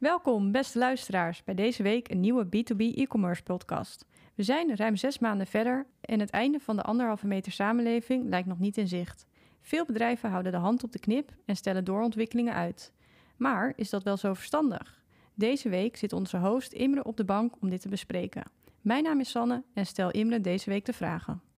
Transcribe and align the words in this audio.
Welkom, 0.00 0.52
beste 0.52 0.78
luisteraars, 0.78 1.44
bij 1.44 1.54
deze 1.54 1.82
week 1.82 2.10
een 2.10 2.20
nieuwe 2.20 2.44
B2B 2.44 2.78
e-commerce 2.78 3.42
podcast. 3.42 4.06
We 4.34 4.42
zijn 4.42 4.76
ruim 4.76 4.96
zes 4.96 5.18
maanden 5.18 5.46
verder 5.46 5.86
en 6.00 6.20
het 6.20 6.30
einde 6.30 6.60
van 6.60 6.76
de 6.76 6.82
anderhalve 6.82 7.26
meter 7.26 7.52
samenleving 7.52 8.28
lijkt 8.28 8.48
nog 8.48 8.58
niet 8.58 8.76
in 8.76 8.88
zicht. 8.88 9.26
Veel 9.60 9.84
bedrijven 9.84 10.30
houden 10.30 10.52
de 10.52 10.58
hand 10.58 10.84
op 10.84 10.92
de 10.92 10.98
knip 10.98 11.32
en 11.44 11.56
stellen 11.56 11.84
doorontwikkelingen 11.84 12.54
uit. 12.54 12.92
Maar 13.36 13.72
is 13.76 13.90
dat 13.90 14.02
wel 14.02 14.16
zo 14.16 14.34
verstandig? 14.34 15.02
Deze 15.34 15.68
week 15.68 15.96
zit 15.96 16.12
onze 16.12 16.38
host 16.38 16.72
Imre 16.72 17.04
op 17.04 17.16
de 17.16 17.24
bank 17.24 17.54
om 17.60 17.70
dit 17.70 17.80
te 17.80 17.88
bespreken. 17.88 18.50
Mijn 18.80 19.02
naam 19.02 19.20
is 19.20 19.30
Sanne 19.30 19.62
en 19.74 19.86
stel 19.86 20.10
Imre 20.10 20.40
deze 20.40 20.70
week 20.70 20.84
de 20.84 20.92
vragen. 20.92 21.49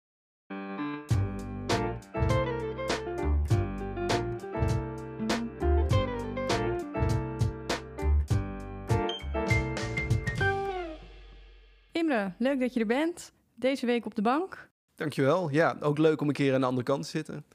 Leuk 12.38 12.60
dat 12.60 12.74
je 12.74 12.80
er 12.80 12.86
bent. 12.86 13.32
Deze 13.56 13.86
week 13.86 14.06
op 14.06 14.16
de 14.16 14.22
bank. 14.22 14.70
Dankjewel. 14.96 15.50
Ja, 15.50 15.78
ook 15.80 15.98
leuk 15.98 16.22
om 16.22 16.28
een 16.28 16.34
keer 16.34 16.54
aan 16.54 16.60
de 16.60 16.66
andere 16.66 16.86
kant 16.86 17.04
te 17.04 17.10
zitten. 17.10 17.46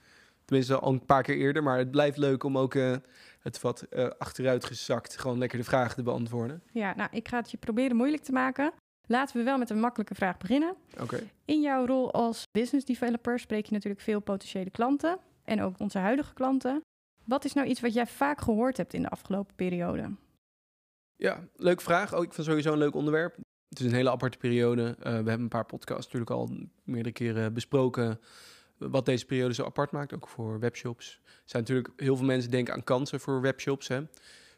Tenminste, 0.44 0.78
al 0.78 0.92
een 0.92 1.04
paar 1.04 1.22
keer 1.22 1.36
eerder. 1.36 1.62
Maar 1.62 1.78
het 1.78 1.90
blijft 1.90 2.16
leuk 2.16 2.44
om 2.44 2.58
ook 2.58 2.74
uh, 2.74 2.96
het 3.38 3.60
wat 3.60 3.86
uh, 3.90 4.08
achteruit 4.18 4.64
gezakt 4.64 5.18
gewoon 5.18 5.38
lekker 5.38 5.58
de 5.58 5.64
vragen 5.64 5.94
te 5.94 6.02
beantwoorden. 6.02 6.62
Ja, 6.72 6.94
nou, 6.96 7.08
ik 7.12 7.28
ga 7.28 7.36
het 7.36 7.50
je 7.50 7.56
proberen 7.56 7.96
moeilijk 7.96 8.22
te 8.22 8.32
maken. 8.32 8.72
Laten 9.06 9.36
we 9.36 9.42
wel 9.42 9.58
met 9.58 9.70
een 9.70 9.80
makkelijke 9.80 10.14
vraag 10.14 10.36
beginnen. 10.36 10.76
Oké. 11.00 11.20
In 11.44 11.60
jouw 11.60 11.86
rol 11.86 12.12
als 12.12 12.46
business 12.52 12.86
developer 12.86 13.38
spreek 13.38 13.66
je 13.66 13.72
natuurlijk 13.72 14.02
veel 14.02 14.20
potentiële 14.20 14.70
klanten 14.70 15.18
en 15.44 15.62
ook 15.62 15.78
onze 15.78 15.98
huidige 15.98 16.34
klanten. 16.34 16.80
Wat 17.24 17.44
is 17.44 17.52
nou 17.52 17.66
iets 17.66 17.80
wat 17.80 17.94
jij 17.94 18.06
vaak 18.06 18.40
gehoord 18.40 18.76
hebt 18.76 18.94
in 18.94 19.02
de 19.02 19.08
afgelopen 19.08 19.54
periode? 19.54 20.10
Ja, 21.16 21.48
leuke 21.56 21.82
vraag. 21.82 22.14
Ook 22.14 22.24
ik 22.24 22.32
vind 22.32 22.46
sowieso 22.46 22.72
een 22.72 22.78
leuk 22.78 22.94
onderwerp. 22.94 23.36
Het 23.68 23.80
is 23.80 23.86
een 23.86 23.94
hele 23.94 24.10
aparte 24.10 24.38
periode. 24.38 24.82
Uh, 24.82 25.02
we 25.02 25.10
hebben 25.10 25.40
een 25.40 25.48
paar 25.48 25.66
podcasts 25.66 26.04
natuurlijk 26.04 26.30
al 26.30 26.50
meerdere 26.84 27.14
keren 27.14 27.52
besproken. 27.52 28.20
Wat 28.76 29.06
deze 29.06 29.26
periode 29.26 29.54
zo 29.54 29.64
apart 29.64 29.90
maakt, 29.90 30.14
ook 30.14 30.28
voor 30.28 30.60
webshops. 30.60 31.20
Er 31.24 31.42
zijn 31.44 31.62
natuurlijk 31.62 31.92
heel 31.96 32.16
veel 32.16 32.26
mensen 32.26 32.50
denken 32.50 32.74
aan 32.74 32.84
kansen 32.84 33.20
voor 33.20 33.40
webshops. 33.40 33.88
Hè? 33.88 34.00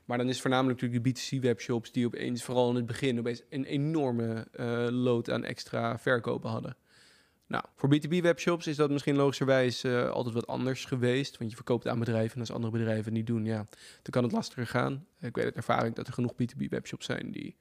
Maar 0.05 0.19
dan 0.19 0.29
is 0.29 0.41
voornamelijk 0.41 0.81
natuurlijk 0.81 1.05
de 1.05 1.21
B2C-webshops 1.21 1.93
die 1.93 2.07
opeens, 2.07 2.45
vooral 2.45 2.69
in 2.69 2.75
het 2.75 2.87
begin, 2.87 3.19
opeens 3.19 3.43
een 3.51 3.65
enorme 3.65 4.47
uh, 4.53 4.87
load 4.91 5.31
aan 5.31 5.45
extra 5.45 5.99
verkopen 5.99 6.51
hadden. 6.51 6.77
Nou, 7.47 7.65
voor 7.77 7.95
B2B-webshops 7.95 8.67
is 8.67 8.77
dat 8.77 8.91
misschien 8.91 9.17
logischerwijs 9.17 9.85
altijd 9.85 10.35
wat 10.35 10.47
anders 10.47 10.85
geweest. 10.85 11.39
Want 11.39 11.51
je 11.51 11.57
verkoopt 11.57 11.89
aan 11.89 11.99
bedrijven 11.99 12.35
en 12.35 12.41
als 12.41 12.53
andere 12.53 12.73
bedrijven 12.73 13.05
het 13.05 13.13
niet 13.13 13.27
doen, 13.27 13.45
ja, 13.45 13.57
dan 14.03 14.11
kan 14.11 14.23
het 14.23 14.33
lastiger 14.33 14.67
gaan. 14.67 15.07
Ik 15.21 15.35
weet 15.35 15.45
uit 15.45 15.57
ervaring 15.57 15.95
dat 15.95 16.07
er 16.07 16.13
genoeg 16.13 16.33
B2B-webshops 16.33 17.07
zijn 17.07 17.31
die 17.31 17.57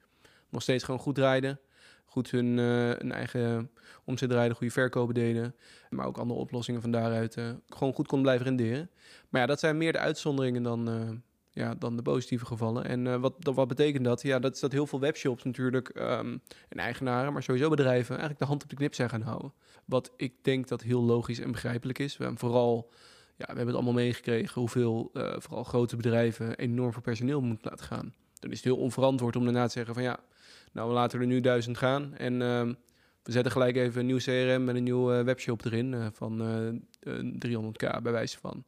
nog 0.50 0.62
steeds 0.62 0.84
gewoon 0.84 1.00
goed 1.00 1.18
rijden. 1.18 1.60
Goed 2.06 2.32
hun, 2.32 2.58
uh, 2.58 2.66
hun 2.92 3.12
eigen 3.12 3.72
omzet 4.04 4.32
rijden, 4.32 4.56
goede 4.56 4.74
verkopen 4.74 5.14
deden. 5.14 5.56
Maar 5.90 6.06
ook 6.06 6.18
andere 6.18 6.40
oplossingen 6.40 6.82
van 6.82 6.92
daaruit 6.92 7.36
uh, 7.36 7.50
gewoon 7.68 7.94
goed 7.94 8.08
kon 8.08 8.22
blijven 8.22 8.46
renderen. 8.46 8.90
Maar 9.30 9.42
ja, 9.42 9.48
dat 9.48 9.60
zijn 9.60 9.78
meer 9.78 9.92
de 9.92 10.00
uitzonderingen 10.00 10.64
dan, 10.64 10.90
uh, 10.90 11.10
ja, 11.52 11.76
dan 11.76 11.96
de 11.96 12.02
positieve 12.02 12.46
gevallen. 12.46 12.86
En 12.86 13.22
wat, 13.22 13.34
wat 13.40 13.68
betekent 13.68 14.04
dat? 14.04 14.22
Ja, 14.22 14.40
dat 14.40 14.54
is 14.54 14.60
dat 14.60 14.72
heel 14.72 14.88
veel 14.88 15.00
webshops 15.00 15.44
natuurlijk 15.44 15.92
um, 15.96 16.42
en 16.70 16.78
eigenaren, 16.78 17.34
maar 17.34 17.44
sowieso 17.44 17.70
bedrijven 17.70 18.10
eigenlijk 18.10 18.40
de 18.40 18.46
hand 18.46 18.64
op 18.64 18.70
de 18.70 18.76
knip 18.76 18.94
zijn 18.94 19.10
gaan 19.10 19.22
houden. 19.22 19.54
Wat 19.86 20.12
ik 20.16 20.34
denk 20.44 20.68
dat 20.68 20.82
heel 20.82 21.02
logisch 21.04 21.40
en 21.40 21.52
begrijpelijk 21.52 22.00
is. 22.00 22.18
We 22.18 22.24
hebben 22.24 22.42
vooral 22.42 22.90
ja, 23.36 23.46
we 23.46 23.46
hebben 23.46 23.66
het 23.66 23.76
allemaal 23.76 23.94
meegekregen 23.94 24.60
hoeveel 24.60 25.12
vooral 25.14 25.64
grote 25.64 25.96
bedrijven 25.96 26.56
enorm 26.56 26.92
veel 26.92 27.02
personeel 27.02 27.42
moeten 27.42 27.70
laten 27.70 27.86
gaan. 27.86 28.14
Dan 28.40 28.52
is 28.52 28.58
het 28.58 28.66
heel 28.66 28.78
onverantwoord 28.78 29.36
om 29.36 29.44
daarna 29.44 29.66
te 29.66 29.72
zeggen 29.72 29.94
van 29.94 30.04
ja, 30.04 30.20
nou, 30.72 30.88
we 30.88 30.94
laten 30.94 31.20
er 31.20 31.26
nu 31.26 31.40
duizend 31.40 31.78
gaan. 31.78 32.16
En 32.16 32.34
uh, 32.34 32.62
we 33.24 33.32
zetten 33.32 33.52
gelijk 33.52 33.76
even 33.76 34.00
een 34.00 34.06
nieuw 34.06 34.18
CRM 34.18 34.64
met 34.64 34.76
een 34.76 34.84
nieuwe 34.84 35.24
webshop 35.24 35.66
erin 35.66 35.94
uh, 35.94 36.08
van 36.12 36.42
uh, 36.42 37.20
300k 37.46 38.02
bij 38.02 38.12
wijze 38.12 38.38
van. 38.38 38.64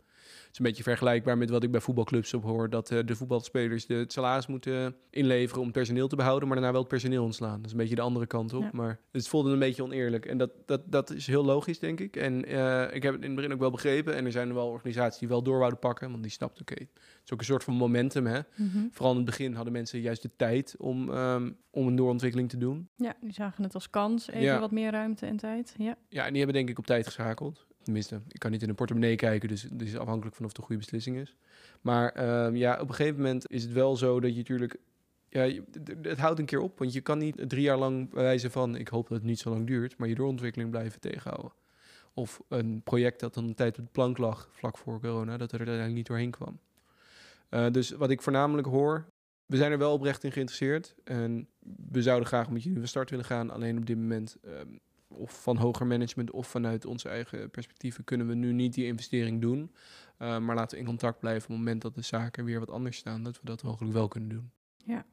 Het 0.50 0.58
is 0.58 0.66
een 0.66 0.72
beetje 0.72 0.90
vergelijkbaar 0.90 1.38
met 1.38 1.50
wat 1.50 1.64
ik 1.64 1.72
bij 1.72 1.82
voetbalclubs 1.82 2.34
op 2.34 2.44
hoor. 2.44 2.70
Dat 2.70 2.92
uh, 2.92 3.00
de 3.06 3.16
voetbalspelers 3.16 3.86
de, 3.86 3.94
het 3.94 4.14
salaris 4.14 4.48
moeten 4.48 4.96
inleveren 5.10 5.62
om 5.62 5.72
personeel 5.72 6.08
te 6.08 6.16
behouden, 6.16 6.48
maar 6.48 6.58
daarna 6.58 6.72
wel 6.72 6.82
het 6.82 6.90
personeel 6.90 7.24
ontslaan. 7.24 7.56
Dat 7.56 7.66
is 7.66 7.72
een 7.72 7.78
beetje 7.78 7.96
de 7.96 8.02
andere 8.02 8.28
kant 8.28 8.54
op. 8.54 8.62
Ja. 8.62 8.70
Maar 8.74 9.00
het 9.12 9.28
voelde 9.28 9.52
een 9.52 9.60
beetje 9.60 9.84
oneerlijk. 9.84 10.26
En 10.26 10.38
dat, 10.38 10.52
dat, 10.66 10.92
dat 10.92 11.10
is 11.10 11.28
heel 11.28 11.46
logisch, 11.46 11.80
denk 11.80 12.00
ik. 12.00 12.16
En 12.16 12.52
uh, 12.52 12.94
ik 12.94 13.04
heb 13.04 13.14
het 13.14 13.22
in 13.22 13.28
het 13.28 13.36
begin 13.36 13.54
ook 13.54 13.60
wel 13.60 13.72
begrepen. 13.72 14.16
En 14.16 14.26
er 14.26 14.32
zijn 14.32 14.48
er 14.48 14.54
wel 14.54 14.68
organisaties 14.68 15.20
die 15.20 15.28
wel 15.28 15.44
door 15.44 15.58
wouden 15.58 15.80
pakken. 15.80 16.12
Want 16.12 16.24
die 16.24 16.32
snapten, 16.32 16.62
oké, 16.62 16.74
okay, 16.74 16.88
het 16.94 17.22
is 17.26 17.34
ook 17.34 17.40
een 17.40 17.46
soort 17.46 17.64
van 17.64 17.74
momentum. 17.74 18.26
Hè? 18.26 18.40
Mm 18.56 18.70
-hmm. 18.70 18.90
Vooral 18.92 19.12
in 19.12 19.18
het 19.18 19.26
begin 19.26 19.54
hadden 19.54 19.74
mensen 19.74 20.02
juist 20.02 20.22
de 20.22 20.32
tijd 20.36 20.76
om, 20.78 21.10
um, 21.10 21.58
om 21.70 21.88
een 21.88 21.96
doorontwikkeling 21.96 22.50
te 22.50 22.58
doen. 22.58 22.90
Ja, 22.96 23.16
die 23.22 23.34
zagen 23.34 23.64
het 23.64 23.74
als 23.74 23.90
kans. 23.90 24.30
Even 24.30 24.42
ja. 24.42 24.60
wat 24.60 24.72
meer 24.72 24.92
ruimte 24.92 25.26
en 25.26 25.38
tijd. 25.38 25.76
Ja. 25.78 25.96
ja, 26.10 26.26
en 26.26 26.30
die 26.30 26.38
hebben 26.38 26.56
denk 26.56 26.70
ik 26.70 26.80
op 26.80 26.86
tijd 26.86 27.06
geschakeld. 27.06 27.68
Tenminste, 27.90 28.22
ik 28.28 28.40
kan 28.40 28.52
niet 28.52 28.62
in 28.62 28.70
een 28.70 28.76
portemonnee 28.76 29.16
kijken, 29.16 29.50
dus 29.50 29.62
het 29.62 29.82
is 29.82 29.98
afhankelijk 29.98 30.36
van 30.36 30.46
of 30.46 30.52
het 30.52 30.60
een 30.60 30.66
goede 30.66 30.82
beslissing 30.82 31.18
is. 31.18 31.36
Maar 31.82 32.18
uh, 32.18 32.56
ja, 32.56 32.80
op 32.82 32.90
een 32.90 32.96
gegeven 32.96 33.18
moment 33.18 33.52
is 33.52 33.64
het 33.64 33.72
wel 33.72 33.98
zo 33.98 34.20
dat 34.20 34.32
je 34.32 34.38
natuurlijk... 34.38 34.78
Ja, 35.30 35.52
het 36.02 36.18
houdt 36.18 36.40
een 36.40 36.46
keer 36.46 36.60
op, 36.60 36.80
want 36.80 36.94
je 36.94 37.02
kan 37.02 37.18
niet 37.18 37.50
drie 37.50 37.62
jaar 37.62 37.78
lang 37.78 38.14
wijzen 38.14 38.52
van... 38.52 38.76
ik 38.76 38.88
hoop 38.88 39.08
dat 39.08 39.18
het 39.18 39.28
niet 39.28 39.40
zo 39.40 39.50
lang 39.50 39.68
duurt, 39.68 39.98
maar 39.98 40.08
je 40.08 40.16
doorontwikkeling 40.16 40.70
blijven 40.70 41.00
tegenhouden. 41.00 41.52
Of 42.14 42.42
een 42.48 42.82
project 42.84 43.20
dat 43.20 43.34
dan 43.34 43.44
een 43.44 43.56
tijd 43.56 43.78
op 43.80 43.86
de 43.86 43.92
plank 43.92 44.18
lag, 44.18 44.50
vlak 44.52 44.78
voor 44.78 45.00
corona, 45.00 45.38
dat 45.38 45.52
er 45.52 45.58
uiteindelijk 45.58 45.96
niet 45.96 46.08
doorheen 46.08 46.32
kwam. 46.32 46.60
Uh, 47.50 47.72
dus 47.72 47.92
wat 47.92 48.10
ik 48.10 48.22
voornamelijk 48.22 48.68
hoor, 48.68 49.06
we 49.46 49.58
zijn 49.58 49.72
er 49.72 49.78
wel 49.78 49.94
oprecht 49.94 50.24
in 50.24 50.32
geïnteresseerd. 50.32 50.96
En 51.04 51.48
we 51.92 52.02
zouden 52.02 52.28
graag 52.28 52.50
met 52.50 52.64
jullie 52.64 52.80
van 52.80 52.88
start 52.88 53.10
willen 53.10 53.26
gaan. 53.26 53.50
Alleen 53.50 53.78
op 53.78 53.86
dit 53.86 53.98
moment, 53.98 54.38
um, 54.46 54.80
of 55.10 55.42
van 55.44 55.58
hoger 55.58 55.88
management 55.88 56.32
of 56.32 56.48
vanuit 56.48 56.86
onze 56.86 57.10
eigen 57.10 57.50
perspectieven, 57.50 58.04
kunnen 58.04 58.28
we 58.28 58.34
nu 58.34 58.54
niet 58.54 58.74
die 58.74 58.86
investering 58.86 59.42
doen. 59.42 59.72
Uh, 60.20 60.40
maar 60.40 60.56
laten 60.56 60.76
we 60.76 60.84
in 60.84 60.90
contact 60.90 61.20
blijven 61.20 61.44
op 61.44 61.50
het 61.50 61.58
moment 61.58 61.82
dat 61.82 61.96
de 61.96 62.02
zaken 62.02 62.46
weer 62.46 62.60
wat 62.60 62.72
anders 62.72 62.98
staan. 62.98 63.24
Dat 63.24 63.40
we 63.40 63.46
dat 63.46 63.64
mogelijk 63.64 63.94
wel 63.94 64.08
kunnen 64.08 64.30
doen. 64.30 64.52
Ja. 64.86 65.06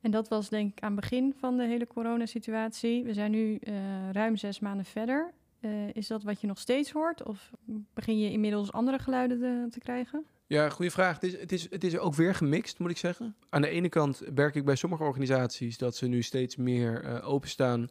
En 0.00 0.10
dat 0.10 0.28
was 0.28 0.48
denk 0.48 0.70
ik 0.70 0.82
aan 0.82 0.92
het 0.92 1.00
begin 1.00 1.34
van 1.38 1.56
de 1.56 1.64
hele 1.64 1.86
coronasituatie. 1.86 3.04
We 3.04 3.12
zijn 3.12 3.30
nu 3.30 3.58
uh, 3.60 4.10
ruim 4.12 4.36
zes 4.36 4.60
maanden 4.60 4.84
verder. 4.84 5.32
Uh, 5.60 5.94
is 5.94 6.06
dat 6.06 6.22
wat 6.22 6.40
je 6.40 6.46
nog 6.46 6.58
steeds 6.58 6.90
hoort? 6.90 7.22
Of 7.22 7.50
begin 7.94 8.18
je 8.18 8.30
inmiddels 8.30 8.72
andere 8.72 8.98
geluiden 8.98 9.38
te, 9.38 9.66
te 9.70 9.78
krijgen? 9.78 10.24
Ja, 10.46 10.68
goede 10.68 10.90
vraag. 10.90 11.20
Het 11.20 11.22
is, 11.22 11.40
het, 11.40 11.52
is, 11.52 11.70
het 11.70 11.84
is 11.84 11.98
ook 11.98 12.14
weer 12.14 12.34
gemixt, 12.34 12.78
moet 12.78 12.90
ik 12.90 12.96
zeggen. 12.96 13.36
Aan 13.48 13.62
de 13.62 13.68
ene 13.68 13.88
kant 13.88 14.22
werk 14.34 14.54
ik 14.54 14.64
bij 14.64 14.76
sommige 14.76 15.02
organisaties 15.02 15.78
dat 15.78 15.96
ze 15.96 16.06
nu 16.06 16.22
steeds 16.22 16.56
meer 16.56 17.22
openstaan 17.22 17.88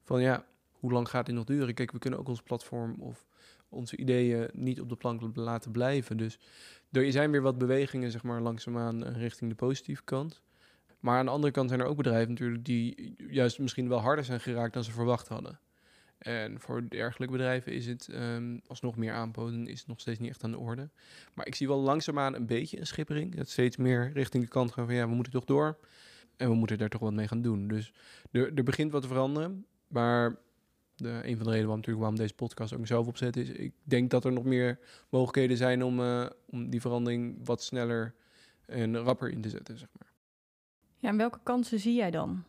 van 0.00 0.20
ja, 0.22 0.44
hoe 0.82 0.92
lang 0.92 1.08
gaat 1.08 1.26
dit 1.26 1.34
nog 1.34 1.44
duren? 1.44 1.74
Kijk, 1.74 1.92
we 1.92 1.98
kunnen 1.98 2.18
ook 2.18 2.28
ons 2.28 2.42
platform 2.42 2.94
of 2.98 3.26
onze 3.68 3.96
ideeën 3.96 4.50
niet 4.52 4.80
op 4.80 4.88
de 4.88 4.96
plank 4.96 5.36
laten 5.36 5.70
blijven. 5.70 6.16
Dus 6.16 6.38
er 6.90 7.12
zijn 7.12 7.30
weer 7.30 7.42
wat 7.42 7.58
bewegingen, 7.58 8.10
zeg 8.10 8.22
maar, 8.22 8.40
langzaamaan 8.40 9.04
richting 9.04 9.50
de 9.50 9.56
positieve 9.56 10.04
kant. 10.04 10.42
Maar 11.00 11.18
aan 11.18 11.24
de 11.24 11.30
andere 11.30 11.52
kant 11.52 11.68
zijn 11.68 11.80
er 11.80 11.86
ook 11.86 11.96
bedrijven 11.96 12.30
natuurlijk 12.30 12.64
die 12.64 13.14
juist 13.16 13.58
misschien 13.58 13.88
wel 13.88 13.98
harder 13.98 14.24
zijn 14.24 14.40
geraakt 14.40 14.74
dan 14.74 14.84
ze 14.84 14.92
verwacht 14.92 15.28
hadden. 15.28 15.60
En 16.18 16.60
voor 16.60 16.88
dergelijke 16.88 17.36
bedrijven 17.36 17.72
is 17.72 17.86
het 17.86 18.08
um, 18.12 18.60
alsnog 18.66 18.96
meer 18.96 19.12
aanboden, 19.12 19.66
is 19.66 19.78
het 19.78 19.88
nog 19.88 20.00
steeds 20.00 20.18
niet 20.18 20.30
echt 20.30 20.44
aan 20.44 20.50
de 20.50 20.58
orde. 20.58 20.90
Maar 21.34 21.46
ik 21.46 21.54
zie 21.54 21.68
wel 21.68 21.80
langzaamaan 21.80 22.34
een 22.34 22.46
beetje 22.46 22.80
een 22.80 22.86
schippering. 22.86 23.36
Dat 23.36 23.48
steeds 23.48 23.76
meer 23.76 24.10
richting 24.12 24.44
de 24.44 24.50
kant 24.50 24.72
gaan 24.72 24.86
van 24.86 24.94
ja, 24.94 25.08
we 25.08 25.14
moeten 25.14 25.32
toch 25.32 25.44
door. 25.44 25.78
En 26.36 26.48
we 26.48 26.54
moeten 26.54 26.78
daar 26.78 26.88
toch 26.88 27.00
wat 27.00 27.12
mee 27.12 27.28
gaan 27.28 27.42
doen. 27.42 27.68
Dus 27.68 27.92
er, 28.30 28.54
er 28.54 28.62
begint 28.64 28.92
wat 28.92 29.02
te 29.02 29.08
veranderen. 29.08 29.66
Maar 29.86 30.36
de, 31.02 31.08
een 31.08 31.36
van 31.36 31.44
de 31.44 31.50
redenen 31.50 31.50
waarom, 31.52 31.76
natuurlijk 31.76 31.98
waarom 31.98 32.16
deze 32.16 32.34
podcast 32.34 32.74
ook 32.74 32.86
zelf 32.86 33.06
opzet 33.06 33.36
is... 33.36 33.48
ik 33.48 33.72
denk 33.82 34.10
dat 34.10 34.24
er 34.24 34.32
nog 34.32 34.44
meer 34.44 34.78
mogelijkheden 35.08 35.56
zijn 35.56 35.84
om, 35.84 36.00
uh, 36.00 36.26
om 36.50 36.70
die 36.70 36.80
verandering 36.80 37.38
wat 37.44 37.62
sneller 37.62 38.14
en 38.66 38.96
rapper 38.96 39.30
in 39.30 39.40
te 39.40 39.48
zetten, 39.48 39.78
zeg 39.78 39.88
maar. 39.98 40.12
Ja, 40.98 41.08
en 41.08 41.16
welke 41.16 41.38
kansen 41.42 41.78
zie 41.78 41.94
jij 41.94 42.10
dan? 42.10 42.44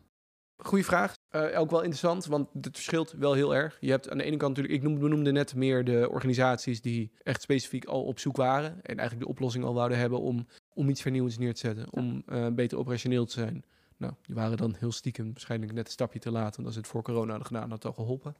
Goeie 0.56 0.84
vraag. 0.84 1.14
Uh, 1.30 1.60
ook 1.60 1.70
wel 1.70 1.80
interessant, 1.80 2.26
want 2.26 2.48
het 2.60 2.74
verschilt 2.76 3.12
wel 3.12 3.32
heel 3.32 3.54
erg. 3.54 3.76
Je 3.80 3.90
hebt 3.90 4.10
aan 4.10 4.18
de 4.18 4.24
ene 4.24 4.36
kant 4.36 4.56
natuurlijk, 4.56 4.84
ik 4.84 4.90
noemde 5.00 5.32
net 5.32 5.54
meer 5.54 5.84
de 5.84 6.10
organisaties 6.10 6.80
die 6.80 7.12
echt 7.22 7.42
specifiek 7.42 7.84
al 7.84 8.04
op 8.04 8.18
zoek 8.18 8.36
waren. 8.36 8.70
En 8.82 8.98
eigenlijk 8.98 9.20
de 9.20 9.28
oplossing 9.28 9.64
al 9.64 9.74
wouden 9.74 9.98
hebben 9.98 10.20
om, 10.20 10.46
om 10.74 10.88
iets 10.88 11.02
vernieuwends 11.02 11.38
neer 11.38 11.54
te 11.54 11.60
zetten. 11.60 11.92
Om 11.92 12.22
uh, 12.28 12.46
beter 12.48 12.78
operationeel 12.78 13.24
te 13.24 13.32
zijn. 13.32 13.64
Nou, 14.04 14.16
die 14.26 14.34
waren 14.34 14.56
dan 14.56 14.74
heel 14.78 14.92
stiekem 14.92 15.30
waarschijnlijk 15.32 15.72
net 15.72 15.86
een 15.86 15.92
stapje 15.92 16.18
te 16.18 16.30
laat. 16.30 16.56
Want 16.56 16.68
als 16.68 16.76
het 16.76 16.86
voor 16.86 17.02
corona 17.02 17.28
hadden 17.28 17.46
gedaan, 17.46 17.70
had 17.70 17.82
het 17.82 17.86
al 17.86 17.92
geholpen. 17.92 18.36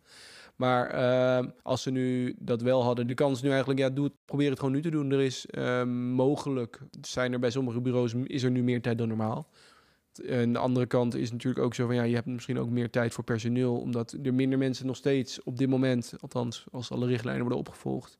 Maar 0.56 0.94
uh, 0.94 1.50
als 1.62 1.82
ze 1.82 1.90
nu 1.90 2.34
dat 2.38 2.62
wel 2.62 2.82
hadden, 2.82 3.06
de 3.06 3.14
kans 3.14 3.42
nu 3.42 3.48
eigenlijk, 3.48 3.80
ja, 3.80 3.90
doe 3.90 4.04
het, 4.04 4.12
probeer 4.24 4.50
het 4.50 4.58
gewoon 4.58 4.74
nu 4.74 4.82
te 4.82 4.90
doen. 4.90 5.10
Er 5.10 5.20
is 5.20 5.46
mogelijk, 6.14 6.80
zijn 7.00 7.32
er 7.32 7.38
bij 7.38 7.50
sommige 7.50 7.80
bureaus, 7.80 8.14
is 8.24 8.42
er 8.42 8.50
nu 8.50 8.62
meer 8.62 8.82
tijd 8.82 8.98
dan 8.98 9.08
normaal. 9.08 9.48
En 10.26 10.52
de 10.52 10.58
andere 10.58 10.86
kant 10.86 11.14
is 11.14 11.32
natuurlijk 11.32 11.64
ook 11.64 11.74
zo 11.74 11.86
van 11.86 11.94
ja, 11.94 12.02
je 12.02 12.14
hebt 12.14 12.26
misschien 12.26 12.58
ook 12.58 12.68
meer 12.68 12.90
tijd 12.90 13.12
voor 13.12 13.24
personeel, 13.24 13.80
omdat 13.80 14.16
er 14.22 14.34
minder 14.34 14.58
mensen 14.58 14.86
nog 14.86 14.96
steeds 14.96 15.42
op 15.42 15.58
dit 15.58 15.68
moment, 15.68 16.14
althans 16.20 16.64
als 16.70 16.90
alle 16.90 17.06
richtlijnen 17.06 17.40
worden 17.40 17.58
opgevolgd, 17.58 18.18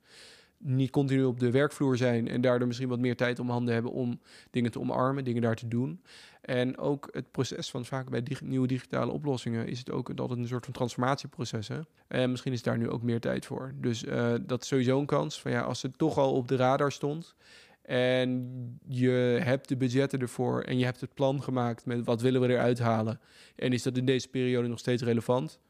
niet 0.64 0.90
continu 0.90 1.24
op 1.24 1.40
de 1.40 1.50
werkvloer 1.50 1.96
zijn 1.96 2.28
en 2.28 2.40
daardoor 2.40 2.66
misschien 2.66 2.88
wat 2.88 2.98
meer 2.98 3.16
tijd 3.16 3.38
om 3.38 3.50
handen 3.50 3.74
hebben 3.74 3.92
om 3.92 4.20
dingen 4.50 4.70
te 4.70 4.80
omarmen, 4.80 5.24
dingen 5.24 5.42
daar 5.42 5.56
te 5.56 5.68
doen. 5.68 6.02
En 6.40 6.78
ook 6.78 7.08
het 7.12 7.30
proces 7.30 7.70
van 7.70 7.84
vaak 7.84 8.10
bij 8.10 8.22
nieuwe 8.42 8.66
digitale 8.66 9.12
oplossingen 9.12 9.66
is 9.66 9.78
het 9.78 9.90
ook 9.90 10.08
altijd 10.16 10.38
een 10.38 10.46
soort 10.46 10.64
van 10.64 10.74
transformatieproces. 10.74 11.68
Hè? 11.68 11.80
En 12.08 12.30
misschien 12.30 12.52
is 12.52 12.62
daar 12.62 12.78
nu 12.78 12.90
ook 12.90 13.02
meer 13.02 13.20
tijd 13.20 13.46
voor. 13.46 13.74
Dus 13.80 14.04
uh, 14.04 14.34
dat 14.42 14.62
is 14.62 14.68
sowieso 14.68 14.98
een 14.98 15.06
kans 15.06 15.40
van 15.40 15.50
ja, 15.50 15.60
als 15.60 15.82
het 15.82 15.98
toch 15.98 16.18
al 16.18 16.32
op 16.32 16.48
de 16.48 16.56
radar 16.56 16.92
stond 16.92 17.34
en 17.82 18.78
je 18.86 19.40
hebt 19.42 19.68
de 19.68 19.76
budgetten 19.76 20.20
ervoor 20.20 20.62
en 20.62 20.78
je 20.78 20.84
hebt 20.84 21.00
het 21.00 21.14
plan 21.14 21.42
gemaakt 21.42 21.86
met 21.86 22.04
wat 22.04 22.20
willen 22.20 22.40
we 22.40 22.48
eruit 22.48 22.78
halen 22.78 23.20
en 23.56 23.72
is 23.72 23.82
dat 23.82 23.96
in 23.96 24.04
deze 24.04 24.28
periode 24.28 24.68
nog 24.68 24.78
steeds 24.78 25.02
relevant, 25.02 25.60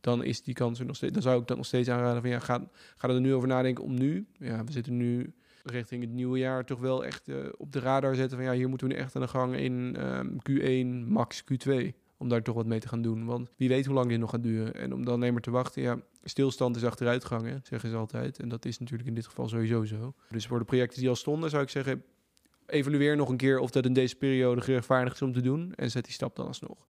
dan 0.00 0.24
is 0.24 0.42
die 0.42 0.54
kans 0.54 0.80
er 0.80 0.86
nog 0.86 0.96
steeds. 0.96 1.12
Dan 1.12 1.22
zou 1.22 1.40
ik 1.40 1.46
dat 1.46 1.56
nog 1.56 1.66
steeds 1.66 1.88
aanraden 1.88 2.20
van 2.20 2.30
ja, 2.30 2.38
ga, 2.38 2.68
ga 2.96 3.08
er 3.08 3.20
nu 3.20 3.34
over 3.34 3.48
nadenken 3.48 3.84
om 3.84 3.94
nu. 3.94 4.26
Ja, 4.38 4.64
we 4.64 4.72
zitten 4.72 4.96
nu 4.96 5.34
richting 5.62 6.02
het 6.02 6.10
nieuwe 6.10 6.38
jaar 6.38 6.64
toch 6.64 6.80
wel 6.80 7.04
echt 7.04 7.28
uh, 7.28 7.36
op 7.56 7.72
de 7.72 7.80
radar 7.80 8.14
zetten 8.14 8.36
van 8.36 8.46
ja, 8.46 8.52
hier 8.52 8.68
moeten 8.68 8.88
we 8.88 8.94
nu 8.94 9.00
echt 9.00 9.16
aan 9.16 9.22
de 9.22 9.28
gang 9.28 9.56
in 9.56 9.96
um, 10.04 10.36
Q1, 10.50 11.08
max 11.08 11.44
Q2. 11.52 11.72
Om 12.16 12.28
daar 12.28 12.42
toch 12.42 12.54
wat 12.54 12.66
mee 12.66 12.80
te 12.80 12.88
gaan 12.88 13.02
doen. 13.02 13.24
Want 13.24 13.50
wie 13.56 13.68
weet 13.68 13.86
hoe 13.86 13.94
lang 13.94 14.08
dit 14.08 14.18
nog 14.18 14.30
gaat 14.30 14.42
duren. 14.42 14.74
En 14.74 14.94
om 14.94 15.04
dan 15.04 15.14
alleen 15.14 15.32
maar 15.32 15.42
te 15.42 15.50
wachten, 15.50 15.82
ja, 15.82 15.98
stilstand 16.24 16.76
is 16.76 16.84
achteruitgang, 16.84 17.60
zeggen 17.62 17.90
ze 17.90 17.96
altijd. 17.96 18.38
En 18.38 18.48
dat 18.48 18.64
is 18.64 18.78
natuurlijk 18.78 19.08
in 19.08 19.14
dit 19.14 19.26
geval 19.26 19.48
sowieso 19.48 19.84
zo. 19.84 20.14
Dus 20.30 20.46
voor 20.46 20.58
de 20.58 20.64
projecten 20.64 21.00
die 21.00 21.08
al 21.08 21.16
stonden, 21.16 21.50
zou 21.50 21.62
ik 21.62 21.68
zeggen, 21.68 22.04
evalueer 22.66 23.16
nog 23.16 23.28
een 23.28 23.36
keer 23.36 23.58
of 23.58 23.70
dat 23.70 23.84
in 23.84 23.92
deze 23.92 24.16
periode 24.16 24.60
gerechtvaardigd 24.60 25.14
is 25.14 25.22
om 25.22 25.32
te 25.32 25.40
doen. 25.40 25.72
En 25.74 25.90
zet 25.90 26.04
die 26.04 26.12
stap 26.12 26.36
dan 26.36 26.46
alsnog. 26.46 26.88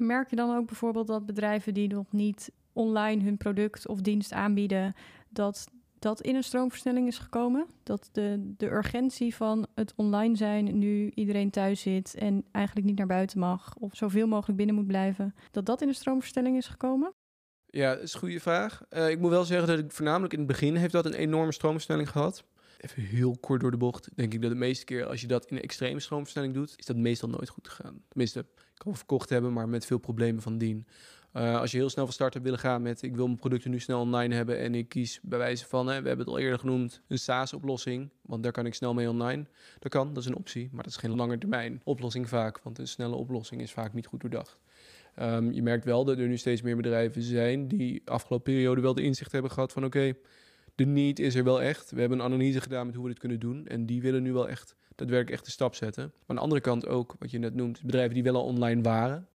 Merk 0.00 0.30
je 0.30 0.36
dan 0.36 0.56
ook 0.56 0.66
bijvoorbeeld 0.66 1.06
dat 1.06 1.26
bedrijven 1.26 1.74
die 1.74 1.88
nog 1.88 2.12
niet 2.12 2.52
online 2.72 3.24
hun 3.24 3.36
product 3.36 3.88
of 3.88 4.00
dienst 4.00 4.32
aanbieden, 4.32 4.94
dat 5.28 5.66
dat 5.98 6.20
in 6.20 6.36
een 6.36 6.44
stroomversnelling 6.44 7.06
is 7.06 7.18
gekomen? 7.18 7.66
Dat 7.82 8.08
de, 8.12 8.54
de 8.56 8.70
urgentie 8.70 9.34
van 9.34 9.66
het 9.74 9.92
online 9.96 10.36
zijn, 10.36 10.78
nu 10.78 11.10
iedereen 11.14 11.50
thuis 11.50 11.80
zit 11.80 12.14
en 12.14 12.44
eigenlijk 12.52 12.86
niet 12.86 12.98
naar 12.98 13.06
buiten 13.06 13.38
mag 13.38 13.74
of 13.78 13.96
zoveel 13.96 14.26
mogelijk 14.26 14.56
binnen 14.56 14.74
moet 14.74 14.86
blijven, 14.86 15.34
dat 15.50 15.66
dat 15.66 15.82
in 15.82 15.88
een 15.88 15.94
stroomversnelling 15.94 16.56
is 16.56 16.66
gekomen? 16.66 17.12
Ja, 17.66 17.94
dat 17.94 18.02
is 18.02 18.12
een 18.12 18.20
goede 18.20 18.40
vraag. 18.40 18.82
Uh, 18.90 19.10
ik 19.10 19.20
moet 19.20 19.30
wel 19.30 19.44
zeggen 19.44 19.68
dat 19.68 19.78
ik 19.78 19.92
voornamelijk 19.92 20.32
in 20.32 20.38
het 20.38 20.48
begin 20.48 20.74
heeft 20.74 20.92
dat 20.92 21.06
een 21.06 21.14
enorme 21.14 21.52
stroomversnelling 21.52 22.10
gehad. 22.10 22.44
Even 22.78 23.02
heel 23.02 23.36
kort 23.40 23.60
door 23.60 23.70
de 23.70 23.76
bocht, 23.76 24.08
denk 24.14 24.34
ik 24.34 24.42
dat 24.42 24.50
de 24.50 24.56
meeste 24.56 24.84
keer 24.84 25.06
als 25.06 25.20
je 25.20 25.26
dat 25.26 25.46
in 25.46 25.56
een 25.56 25.62
extreme 25.62 26.00
stroomversnelling 26.00 26.54
doet, 26.54 26.74
is 26.76 26.86
dat 26.86 26.96
meestal 26.96 27.28
nooit 27.28 27.48
goed 27.48 27.68
gegaan. 27.68 28.02
Tenminste, 28.08 28.40
ik 28.40 28.74
kan 28.74 28.96
verkocht 28.96 29.28
hebben, 29.28 29.52
maar 29.52 29.68
met 29.68 29.86
veel 29.86 29.98
problemen 29.98 30.42
van 30.42 30.58
dien. 30.58 30.86
Uh, 31.34 31.60
als 31.60 31.70
je 31.70 31.76
heel 31.76 31.90
snel 31.90 32.04
van 32.04 32.14
start 32.14 32.32
hebt 32.32 32.44
willen 32.44 32.60
gaan 32.60 32.82
met 32.82 33.02
ik 33.02 33.16
wil 33.16 33.26
mijn 33.26 33.38
producten 33.38 33.70
nu 33.70 33.80
snel 33.80 34.00
online 34.00 34.34
hebben 34.34 34.58
en 34.58 34.74
ik 34.74 34.88
kies 34.88 35.20
bij 35.22 35.38
wijze 35.38 35.66
van, 35.66 35.86
hè, 35.86 36.02
we 36.02 36.08
hebben 36.08 36.26
het 36.26 36.34
al 36.34 36.40
eerder 36.40 36.58
genoemd, 36.58 37.02
een 37.08 37.18
SaaS-oplossing, 37.18 38.10
want 38.22 38.42
daar 38.42 38.52
kan 38.52 38.66
ik 38.66 38.74
snel 38.74 38.94
mee 38.94 39.08
online. 39.08 39.46
Dat 39.78 39.92
kan, 39.92 40.12
dat 40.12 40.22
is 40.22 40.28
een 40.28 40.36
optie, 40.36 40.68
maar 40.72 40.82
dat 40.82 40.92
is 40.92 40.98
geen 40.98 41.16
lange 41.16 41.38
termijn 41.38 41.80
oplossing 41.84 42.28
vaak, 42.28 42.62
want 42.62 42.78
een 42.78 42.88
snelle 42.88 43.14
oplossing 43.14 43.60
is 43.60 43.72
vaak 43.72 43.92
niet 43.92 44.06
goed 44.06 44.20
doordacht. 44.20 44.58
Um, 45.20 45.52
je 45.52 45.62
merkt 45.62 45.84
wel 45.84 46.04
dat 46.04 46.18
er 46.18 46.28
nu 46.28 46.36
steeds 46.36 46.62
meer 46.62 46.76
bedrijven 46.76 47.22
zijn 47.22 47.68
die 47.68 48.02
afgelopen 48.04 48.52
periode 48.52 48.80
wel 48.80 48.94
de 48.94 49.02
inzicht 49.02 49.32
hebben 49.32 49.50
gehad 49.50 49.72
van 49.72 49.84
oké, 49.84 50.14
de 50.78 50.86
need 50.86 51.18
is 51.18 51.34
er 51.34 51.44
wel 51.44 51.62
echt. 51.62 51.90
We 51.90 52.00
hebben 52.00 52.18
een 52.18 52.24
analyse 52.24 52.60
gedaan 52.60 52.86
met 52.86 52.94
hoe 52.94 53.04
we 53.04 53.10
dit 53.10 53.18
kunnen 53.18 53.40
doen 53.40 53.66
en 53.66 53.86
die 53.86 54.02
willen 54.02 54.22
nu 54.22 54.32
wel 54.32 54.48
echt 54.48 54.76
daadwerkelijk 54.94 55.36
echt 55.36 55.44
de 55.44 55.50
stap 55.50 55.74
zetten. 55.74 56.04
Maar 56.04 56.24
aan 56.26 56.36
de 56.36 56.42
andere 56.42 56.60
kant 56.60 56.86
ook, 56.86 57.14
wat 57.18 57.30
je 57.30 57.38
net 57.38 57.54
noemt, 57.54 57.82
bedrijven 57.82 58.14
die 58.14 58.22
wel 58.22 58.34
al 58.34 58.44
online 58.44 58.82
waren, 58.82 59.28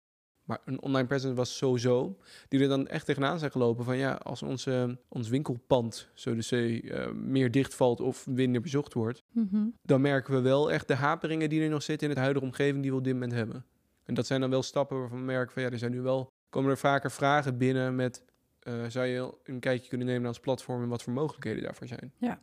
maar 0.45 0.61
een 0.65 0.83
online 0.83 1.07
presence 1.07 1.35
was 1.35 1.57
sowieso. 1.57 2.19
Die 2.49 2.61
er 2.61 2.69
dan 2.69 2.89
echt 2.89 3.07
tegenaan 3.07 3.39
zijn 3.39 3.51
gelopen 3.51 3.85
van 3.85 3.97
ja, 3.97 4.13
als 4.13 4.43
onze, 4.43 4.99
ons 5.09 5.29
winkelpand, 5.29 6.09
zo 6.15 6.35
de 6.35 6.43
zee, 6.43 6.83
uh, 6.83 7.11
meer 7.11 7.51
dichtvalt 7.51 8.01
of 8.01 8.27
minder 8.27 8.61
bezocht 8.61 8.95
wordt. 8.95 9.23
Mhm. 9.33 9.67
Dan 9.83 10.01
merken 10.01 10.35
we 10.35 10.41
wel 10.41 10.73
echt 10.73 10.89
de 10.89 10.95
haperingen 10.95 11.49
die 11.49 11.63
er 11.63 11.69
nog 11.69 11.83
zitten 11.83 12.09
in 12.09 12.15
het 12.15 12.23
huidige 12.23 12.47
omgeving 12.47 12.83
die 12.83 12.91
we 12.91 12.97
op 12.97 13.05
dit 13.05 13.13
moment 13.13 13.33
hebben. 13.33 13.65
En 14.05 14.15
dat 14.15 14.27
zijn 14.27 14.41
dan 14.41 14.51
wel 14.51 14.63
stappen 14.63 14.99
waarvan 14.99 15.19
we 15.19 15.25
merken 15.25 15.53
van 15.53 15.63
ja, 15.63 15.71
er 15.71 15.79
zijn 15.79 15.93
nu 15.93 16.01
wel, 16.01 16.29
komen 16.49 16.71
er 16.71 16.79
vaker 16.79 17.11
vragen 17.11 17.59
binnen 17.59 17.95
met 17.95 18.25
uh, 18.63 18.85
zou 18.89 19.07
je 19.07 19.35
een 19.45 19.61
kijkje 19.61 19.89
kunnen 19.89 20.07
nemen 20.07 20.23
naar 20.23 20.31
ons 20.31 20.41
platform 20.41 20.83
en 20.83 20.89
wat 20.89 21.03
voor 21.03 21.13
mogelijkheden 21.13 21.63
daarvoor 21.63 21.87
zijn. 21.87 22.13
Ja. 22.19 22.43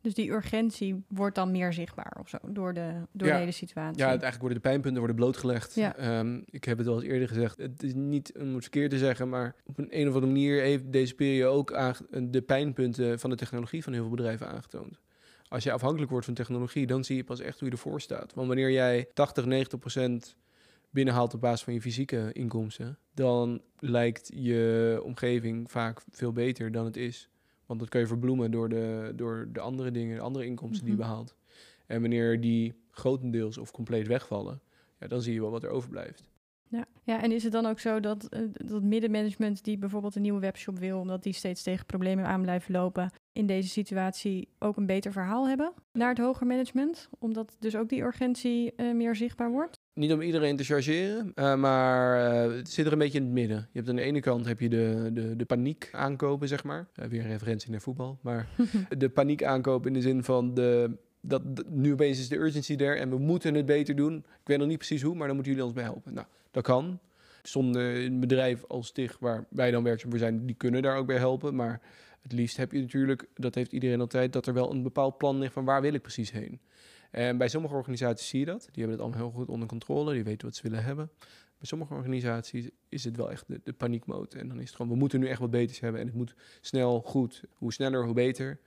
Dus 0.00 0.14
die 0.14 0.30
urgentie 0.30 1.04
wordt 1.08 1.34
dan 1.34 1.50
meer 1.50 1.72
zichtbaar 1.72 2.16
of 2.20 2.28
zo 2.28 2.38
door 2.42 2.74
de, 2.74 2.92
door 3.12 3.28
de 3.28 3.34
hele 3.34 3.50
situatie. 3.50 3.98
Ja, 3.98 4.06
eigenlijk 4.06 4.40
worden 4.40 4.58
de 4.58 4.68
pijnpunten 4.68 4.98
worden 4.98 5.16
blootgelegd. 5.16 5.74
Ja. 5.74 6.18
Um, 6.18 6.44
ik 6.46 6.64
heb 6.64 6.78
het 6.78 6.86
al 6.86 6.94
eens 6.94 7.04
eerder 7.04 7.28
gezegd. 7.28 7.58
Het 7.58 7.82
is 7.82 7.94
niet 7.94 8.32
om 8.38 8.54
het 8.54 8.62
verkeerd 8.62 8.90
te 8.90 8.98
zeggen, 8.98 9.28
maar 9.28 9.54
op 9.64 9.78
een, 9.78 9.88
een 9.90 10.08
of 10.08 10.14
andere 10.14 10.32
manier 10.32 10.62
heeft 10.62 10.92
deze 10.92 11.14
periode 11.14 11.56
ook 11.56 12.00
de 12.32 12.42
pijnpunten 12.42 13.18
van 13.18 13.30
de 13.30 13.36
technologie 13.36 13.82
van 13.82 13.92
heel 13.92 14.02
veel 14.02 14.10
bedrijven 14.10 14.48
aangetoond. 14.48 15.00
Als 15.48 15.64
je 15.64 15.72
afhankelijk 15.72 16.10
wordt 16.10 16.26
van 16.26 16.34
technologie, 16.34 16.86
dan 16.86 17.04
zie 17.04 17.16
je 17.16 17.24
pas 17.24 17.40
echt 17.40 17.58
hoe 17.58 17.68
je 17.68 17.74
ervoor 17.74 18.00
staat. 18.00 18.34
Want 18.34 18.46
wanneer 18.46 18.70
jij 18.70 19.08
80, 19.14 19.44
90 19.44 19.78
procent 19.78 20.36
binnenhaalt 20.90 21.34
op 21.34 21.40
basis 21.40 21.64
van 21.64 21.74
je 21.74 21.80
fysieke 21.80 22.30
inkomsten, 22.32 22.98
dan 23.14 23.62
lijkt 23.78 24.30
je 24.34 25.00
omgeving 25.04 25.70
vaak 25.70 26.02
veel 26.10 26.32
beter 26.32 26.72
dan 26.72 26.84
het 26.84 26.96
is. 26.96 27.28
Want 27.66 27.80
dat 27.80 27.88
kan 27.88 28.00
je 28.00 28.06
verbloemen 28.06 28.50
door 28.50 28.68
de, 28.68 29.12
door 29.16 29.48
de 29.52 29.60
andere 29.60 29.90
dingen, 29.90 30.16
de 30.16 30.22
andere 30.22 30.44
inkomsten 30.44 30.84
die 30.84 30.94
je 30.94 31.00
mhm. 31.00 31.08
behaalt. 31.08 31.36
En 31.86 32.00
wanneer 32.00 32.40
die 32.40 32.74
grotendeels 32.90 33.58
of 33.58 33.70
compleet 33.70 34.06
wegvallen, 34.06 34.60
ja, 35.00 35.06
dan 35.06 35.22
zie 35.22 35.34
je 35.34 35.40
wel 35.40 35.50
wat 35.50 35.62
er 35.62 35.70
overblijft. 35.70 36.30
Ja. 36.70 36.84
ja, 37.02 37.22
en 37.22 37.32
is 37.32 37.42
het 37.42 37.52
dan 37.52 37.66
ook 37.66 37.78
zo 37.78 38.00
dat, 38.00 38.28
uh, 38.30 38.40
dat 38.52 38.82
middenmanagement 38.82 39.64
die 39.64 39.78
bijvoorbeeld 39.78 40.16
een 40.16 40.22
nieuwe 40.22 40.40
webshop 40.40 40.78
wil, 40.78 40.98
omdat 40.98 41.22
die 41.22 41.32
steeds 41.32 41.62
tegen 41.62 41.86
problemen 41.86 42.26
aan 42.26 42.42
blijven 42.42 42.72
lopen, 42.72 43.10
in 43.32 43.46
deze 43.46 43.68
situatie 43.68 44.48
ook 44.58 44.76
een 44.76 44.86
beter 44.86 45.12
verhaal 45.12 45.48
hebben 45.48 45.72
naar 45.92 46.08
het 46.08 46.18
hoger 46.18 46.46
management? 46.46 47.08
Omdat 47.18 47.56
dus 47.58 47.76
ook 47.76 47.88
die 47.88 48.02
urgentie 48.02 48.72
uh, 48.76 48.94
meer 48.94 49.16
zichtbaar 49.16 49.50
wordt? 49.50 49.78
niet 49.98 50.12
om 50.12 50.20
iedereen 50.20 50.56
te 50.56 50.64
chargeren, 50.64 51.32
uh, 51.34 51.54
maar 51.54 52.34
uh, 52.48 52.56
het 52.56 52.70
zit 52.70 52.86
er 52.86 52.92
een 52.92 52.98
beetje 52.98 53.18
in 53.18 53.24
het 53.24 53.32
midden. 53.32 53.56
Je 53.56 53.78
hebt 53.78 53.88
aan 53.88 53.96
de 53.96 54.02
ene 54.02 54.20
kant 54.20 54.46
heb 54.46 54.60
je 54.60 54.68
de, 54.68 55.10
de, 55.12 55.36
de 55.36 55.44
paniek 55.44 55.88
aankopen, 55.92 56.48
zeg 56.48 56.64
maar. 56.64 56.88
Weer 57.08 57.20
een 57.20 57.30
referentie 57.30 57.70
naar 57.70 57.80
voetbal. 57.80 58.18
Maar 58.22 58.48
de 58.98 59.08
paniek 59.08 59.44
aankopen 59.44 59.88
in 59.88 59.94
de 59.94 60.00
zin 60.00 60.24
van 60.24 60.54
de, 60.54 60.96
dat, 61.20 61.42
nu 61.68 61.92
opeens 61.92 62.18
is 62.18 62.28
de 62.28 62.36
urgency 62.36 62.74
er 62.76 62.98
en 62.98 63.10
we 63.10 63.18
moeten 63.18 63.54
het 63.54 63.66
beter 63.66 63.96
doen. 63.96 64.16
Ik 64.16 64.46
weet 64.46 64.58
nog 64.58 64.68
niet 64.68 64.78
precies 64.78 65.02
hoe, 65.02 65.14
maar 65.14 65.26
dan 65.26 65.34
moeten 65.34 65.52
jullie 65.52 65.68
ons 65.68 65.76
bij 65.76 65.84
helpen. 65.84 66.14
Nou, 66.14 66.26
dat 66.50 66.62
kan. 66.62 67.00
Zonder 67.42 68.04
een 68.04 68.20
bedrijf 68.20 68.64
als 68.64 68.92
TIG, 68.92 69.18
waar 69.18 69.46
wij 69.50 69.70
dan 69.70 69.82
werkzaam 69.82 70.10
voor 70.10 70.18
zijn, 70.18 70.46
die 70.46 70.56
kunnen 70.56 70.82
daar 70.82 70.96
ook 70.96 71.06
bij 71.06 71.18
helpen. 71.18 71.54
Maar 71.54 71.80
het 72.22 72.32
liefst 72.32 72.56
heb 72.56 72.72
je 72.72 72.80
natuurlijk, 72.80 73.26
dat 73.34 73.54
heeft 73.54 73.72
iedereen 73.72 74.00
altijd, 74.00 74.32
dat 74.32 74.46
er 74.46 74.54
wel 74.54 74.70
een 74.70 74.82
bepaald 74.82 75.18
plan 75.18 75.38
ligt 75.38 75.52
van 75.52 75.64
waar 75.64 75.80
wil 75.80 75.94
ik 75.94 76.02
precies 76.02 76.30
heen. 76.30 76.60
En 77.10 77.38
bij 77.38 77.48
sommige 77.48 77.74
organisaties 77.74 78.28
zie 78.28 78.40
je 78.40 78.46
dat. 78.46 78.60
Die 78.60 78.70
hebben 78.84 78.92
het 78.92 79.00
allemaal 79.00 79.20
heel 79.20 79.38
goed 79.38 79.48
onder 79.48 79.68
controle. 79.68 80.12
Die 80.12 80.24
weten 80.24 80.46
wat 80.46 80.56
ze 80.56 80.62
willen 80.62 80.84
hebben. 80.84 81.10
Bij 81.58 81.66
sommige 81.66 81.94
organisaties 81.94 82.68
is 82.88 83.04
het 83.04 83.16
wel 83.16 83.30
echt 83.30 83.44
de, 83.46 83.60
de. 83.64 84.26
En 84.38 84.48
dan 84.48 84.60
is 84.60 84.66
het 84.66 84.76
gewoon, 84.76 84.92
we 84.92 84.98
moeten 84.98 85.20
nu 85.20 85.28
echt 85.28 85.40
wat 85.40 85.50
beters 85.50 85.80
hebben. 85.80 86.00
En 86.00 86.06
het 86.06 86.16
moet 86.16 86.34
snel, 86.60 87.00
goed. 87.00 87.42
Hoe 87.54 87.72
sneller, 87.72 88.04
hoe 88.04 88.14
beter. 88.14 88.60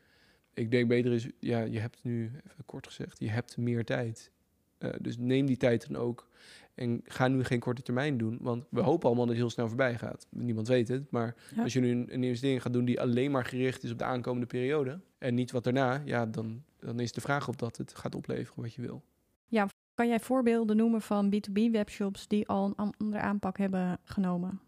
Ik 0.54 0.72
denk 0.72 0.88
beter 0.88 1.12
is, 1.12 1.28
ja, 1.40 1.60
je 1.60 1.80
hebt 1.80 2.04
nu, 2.04 2.32
even 2.52 2.66
kort 2.66 2.88
gezegd, 2.88 3.20
je 3.20 3.30
hebt 3.30 3.58
meer 3.58 3.86
tijd. 3.86 4.32
Uh, 4.80 4.90
dus 5.02 5.18
neem 5.18 5.46
die 5.46 5.58
tijd 5.58 5.88
dan 5.88 6.02
ook. 6.02 6.28
En 6.76 7.02
ga 7.04 7.28
nu 7.28 7.44
geen 7.44 7.60
korte 7.60 7.82
termijn 7.82 8.18
doen. 8.18 8.38
Want 8.42 8.66
we 8.70 8.82
hopen 8.82 9.06
allemaal 9.06 9.26
dat 9.26 9.34
het 9.34 9.44
heel 9.44 9.54
snel 9.54 9.68
voorbij 9.68 9.98
gaat. 9.98 10.28
Niemand 10.30 10.68
weet 10.68 10.88
het. 10.88 11.12
Maar 11.12 11.36
als 11.58 11.74
je 11.74 11.80
nu 11.80 11.92
een, 11.92 12.14
een 12.14 12.24
investering 12.24 12.62
gaat 12.62 12.74
doen 12.74 12.86
die 12.86 13.02
alleen 13.02 13.32
maar 13.32 13.46
gericht 13.46 13.84
is 13.84 13.92
op 13.92 13.98
de 13.98 14.04
aankomende 14.04 14.48
periode. 14.48 15.00
En 15.18 15.36
niet 15.36 15.52
wat 15.52 15.64
daarna, 15.64 16.02
ja, 16.06 16.26
dan, 16.26 16.64
dan 16.80 17.00
is 17.00 17.12
de 17.12 17.22
vraag 17.22 17.48
of 17.48 17.56
dat 17.56 17.78
het 17.78 17.96
gaat 17.96 18.16
opleveren 18.16 18.62
wat 18.62 18.74
je 18.74 18.82
wil. 18.82 19.04
Ja, 19.48 19.68
kan 19.94 20.08
jij 20.08 20.20
voorbeelden 20.20 20.78
noemen 20.78 21.02
van 21.02 21.34
B2B 21.36 21.72
webshops 21.72 22.28
die 22.28 22.48
al 22.48 22.66
een 22.66 22.92
andere 22.98 23.22
aanpak 23.22 23.58
hebben 23.58 24.00
genomen? 24.04 24.60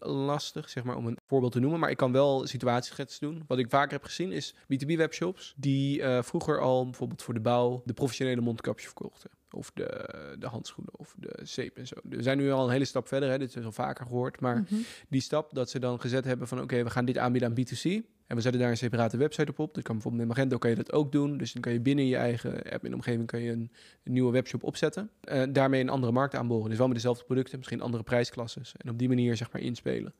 Lastig, 0.00 0.68
zeg 0.68 0.84
maar, 0.84 0.96
om 0.96 1.06
een 1.06 1.18
voorbeeld 1.26 1.52
te 1.52 1.60
noemen. 1.60 1.80
Maar 1.80 1.90
ik 1.90 1.96
kan 1.96 2.12
wel 2.12 2.46
situatieschetsen 2.46 3.20
doen. 3.20 3.42
Wat 3.46 3.58
ik 3.58 3.70
vaker 3.70 3.92
heb 3.92 4.04
gezien 4.04 4.32
is 4.32 4.54
B2B-webshops 4.54 5.54
die 5.56 6.00
uh, 6.00 6.22
vroeger 6.22 6.60
al 6.60 6.84
bijvoorbeeld 6.84 7.22
voor 7.22 7.34
de 7.34 7.40
bouw 7.40 7.82
de 7.84 7.92
professionele 7.92 8.40
mondkapjes 8.40 8.86
verkochten. 8.86 9.30
Of 9.50 9.70
de, 9.74 10.34
de 10.38 10.46
handschoenen 10.46 10.98
of 10.98 11.14
de 11.18 11.40
zeep 11.42 11.76
en 11.76 11.86
zo. 11.86 11.96
We 12.02 12.22
zijn 12.22 12.38
nu 12.38 12.50
al 12.50 12.64
een 12.64 12.72
hele 12.72 12.84
stap 12.84 13.08
verder, 13.08 13.30
hè. 13.30 13.38
dit 13.38 13.56
is 13.56 13.64
al 13.64 13.72
vaker 13.72 14.06
gehoord. 14.06 14.40
Maar 14.40 14.60
mhm. 14.60 14.74
die 15.08 15.20
stap 15.20 15.54
dat 15.54 15.70
ze 15.70 15.78
dan 15.78 16.00
gezet 16.00 16.24
hebben 16.24 16.48
van 16.48 16.60
oké, 16.60 16.82
we 16.82 16.90
gaan 16.90 17.04
dit 17.04 17.18
aanbieden 17.18 17.48
aan 17.48 17.56
B2C. 17.56 18.16
En 18.28 18.36
we 18.36 18.42
zetten 18.42 18.60
daar 18.60 18.70
een 18.70 18.76
separate 18.76 19.16
website 19.16 19.50
op 19.50 19.58
op. 19.58 19.74
Dat 19.74 19.84
kan 19.84 19.94
bijvoorbeeld 19.94 20.26
met 20.26 20.36
Magento 20.36 20.58
kan 20.58 20.70
je 20.70 20.76
dat 20.76 20.92
ook 20.92 21.12
doen. 21.12 21.38
Dus 21.38 21.52
dan 21.52 21.62
kan 21.62 21.72
je 21.72 21.80
binnen 21.80 22.06
je 22.06 22.16
eigen 22.16 22.62
app 22.70 22.84
in 22.84 22.90
de 22.90 22.96
omgeving 22.96 23.26
kan 23.26 23.40
je 23.40 23.52
een, 23.52 23.70
nieuwe 24.04 24.32
webshop 24.32 24.62
opzetten. 24.62 25.10
Uh, 25.32 25.42
daarmee 25.50 25.80
een 25.80 25.88
andere 25.88 26.12
markt 26.12 26.34
aanboren. 26.34 26.68
Dus 26.68 26.78
wel 26.78 26.86
met 26.86 26.96
dezelfde 26.96 27.24
producten, 27.24 27.56
misschien 27.56 27.80
andere 27.80 28.02
prijsklasses. 28.02 28.74
En 28.76 28.90
op 28.90 28.98
die 28.98 29.08
manier 29.08 29.36
zeg 29.36 29.52
maar 29.52 29.62
inspelen. 29.62 30.14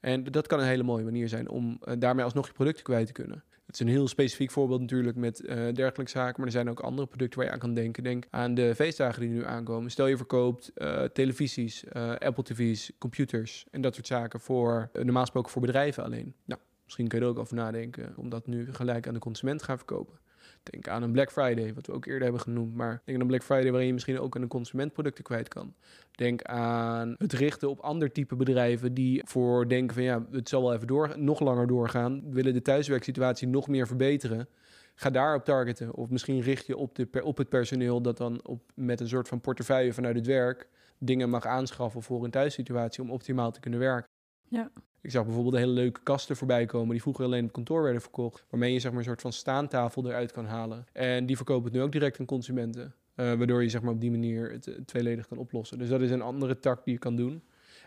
En 0.00 0.24
dat 0.24 0.46
kan 0.46 0.60
een 0.60 0.66
hele 0.66 0.82
mooie 0.82 1.04
manier 1.04 1.28
zijn 1.28 1.48
om 1.48 1.80
uh, 1.84 1.94
daarmee 1.98 2.24
alsnog 2.24 2.46
je 2.46 2.52
producten 2.52 2.84
kwijt 2.84 3.06
te 3.06 3.12
kunnen. 3.12 3.44
Het 3.66 3.74
is 3.74 3.86
een 3.86 3.92
heel 3.92 4.08
specifiek 4.08 4.50
voorbeeld 4.50 4.80
natuurlijk 4.80 5.16
met 5.16 5.40
uh, 5.40 5.48
dergelijke 5.48 6.10
zaken. 6.10 6.34
Maar 6.36 6.46
er 6.46 6.52
zijn 6.52 6.70
ook 6.70 6.80
andere 6.80 7.08
producten 7.08 7.38
waar 7.38 7.48
je 7.48 7.52
aan 7.52 7.60
kan 7.60 7.74
denken. 7.74 8.02
Denk 8.02 8.26
aan 8.30 8.54
de 8.54 8.74
feestdagen 8.74 9.20
die 9.20 9.30
nu 9.30 9.44
aankomen. 9.44 9.90
Stel 9.90 10.06
je 10.06 10.16
verkoopt 10.16 10.72
televisies, 11.12 11.84
Apple 12.18 12.42
TV's, 12.42 12.92
computers 12.98 13.66
en 13.70 13.80
dat 13.80 13.94
soort 13.94 14.06
zaken 14.06 14.40
voor 14.40 14.90
normaal 14.92 15.22
gesproken 15.22 15.50
voor 15.50 15.62
bedrijven 15.62 16.04
alleen. 16.04 16.34
Nou, 16.44 16.60
Misschien 16.90 17.08
kun 17.08 17.18
je 17.18 17.24
er 17.24 17.30
ook 17.30 17.38
over 17.38 17.54
nadenken 17.54 18.12
om 18.16 18.28
dat 18.28 18.46
nu 18.46 18.74
gelijk 18.74 19.06
aan 19.06 19.14
de 19.14 19.20
consument 19.20 19.58
te 19.58 19.64
gaan 19.64 19.76
verkopen. 19.76 20.18
Denk 20.62 20.88
aan 20.88 21.02
een 21.02 21.12
Black 21.12 21.32
Friday, 21.32 21.74
wat 21.74 21.86
we 21.86 21.92
ook 21.92 22.06
eerder 22.06 22.22
hebben 22.22 22.40
genoemd. 22.40 22.74
Maar 22.74 23.02
denk 23.04 23.18
aan 23.18 23.20
een 23.20 23.26
Black 23.26 23.42
Friday 23.42 23.70
waarin 23.70 23.86
je 23.86 23.92
misschien 23.92 24.18
ook 24.18 24.34
aan 24.36 24.40
de 24.42 24.48
consument 24.48 24.92
producten 24.92 25.24
kwijt 25.24 25.48
kan. 25.48 25.74
Denk 26.10 26.42
aan 26.42 27.14
het 27.18 27.32
richten 27.32 27.70
op 27.70 27.80
ander 27.80 28.12
type 28.12 28.36
bedrijven 28.36 28.94
die 28.94 29.22
voor 29.24 29.68
denken 29.68 29.94
van 29.94 30.04
ja, 30.04 30.26
het 30.30 30.48
zal 30.48 30.62
wel 30.62 30.74
even 30.74 30.86
door, 30.86 31.18
nog 31.18 31.40
langer 31.40 31.66
doorgaan. 31.66 32.32
Willen 32.32 32.52
de 32.52 32.62
thuiswerksituatie 32.62 33.48
nog 33.48 33.68
meer 33.68 33.86
verbeteren. 33.86 34.48
Ga 34.94 35.10
daarop 35.10 35.44
targeten. 35.44 35.94
Of 35.94 36.08
misschien 36.08 36.40
richt 36.40 36.66
je 36.66 36.76
op, 36.76 36.94
de, 36.94 37.08
op 37.22 37.36
het 37.36 37.48
personeel 37.48 38.00
dat 38.02 38.16
dan 38.16 38.46
op, 38.46 38.62
met 38.74 39.00
een 39.00 39.08
soort 39.08 39.28
van 39.28 39.40
portefeuille 39.40 39.92
vanuit 39.92 40.16
het 40.16 40.26
werk 40.26 40.68
dingen 41.00 41.30
mag 41.30 41.46
aanschaffen 41.46 42.02
voor 42.02 42.24
een 42.24 42.30
thuissituatie 42.30 43.02
om 43.02 43.10
optimaal 43.10 43.50
te 43.50 43.60
kunnen 43.60 43.80
werken. 43.80 44.09
Ja. 44.50 44.70
Ik 45.00 45.10
zag 45.10 45.24
bijvoorbeeld 45.24 45.54
hele 45.54 45.72
leuke 45.72 46.02
kasten 46.02 46.36
voorbij 46.36 46.66
komen 46.66 46.90
die 46.90 47.02
vroeger 47.02 47.24
alleen 47.24 47.44
op 47.44 47.52
kantoor 47.52 47.82
werden 47.82 48.00
verkocht, 48.00 48.44
waarmee 48.50 48.72
je 48.72 48.80
zeg 48.80 48.90
maar 48.90 49.00
een 49.00 49.06
soort 49.06 49.20
van 49.20 49.32
staantafel 49.32 50.06
eruit 50.06 50.32
kan 50.32 50.46
halen. 50.46 50.86
En 50.92 51.26
die 51.26 51.36
verkopen 51.36 51.64
het 51.64 51.72
nu 51.72 51.82
ook 51.82 51.92
direct 51.92 52.20
aan 52.20 52.26
consumenten, 52.26 52.94
uh, 53.16 53.32
waardoor 53.32 53.62
je 53.62 53.68
zeg 53.68 53.82
maar 53.82 53.92
op 53.92 54.00
die 54.00 54.10
manier 54.10 54.50
het, 54.50 54.80
tweeledig 54.84 55.28
kan 55.28 55.38
oplossen. 55.38 55.78
Dus 55.78 55.88
dat 55.88 56.00
is 56.00 56.10
een 56.10 56.22
andere 56.22 56.58
tak 56.58 56.84
die 56.84 56.94
je 56.94 57.00
kan 57.00 57.16
doen. 57.16 57.42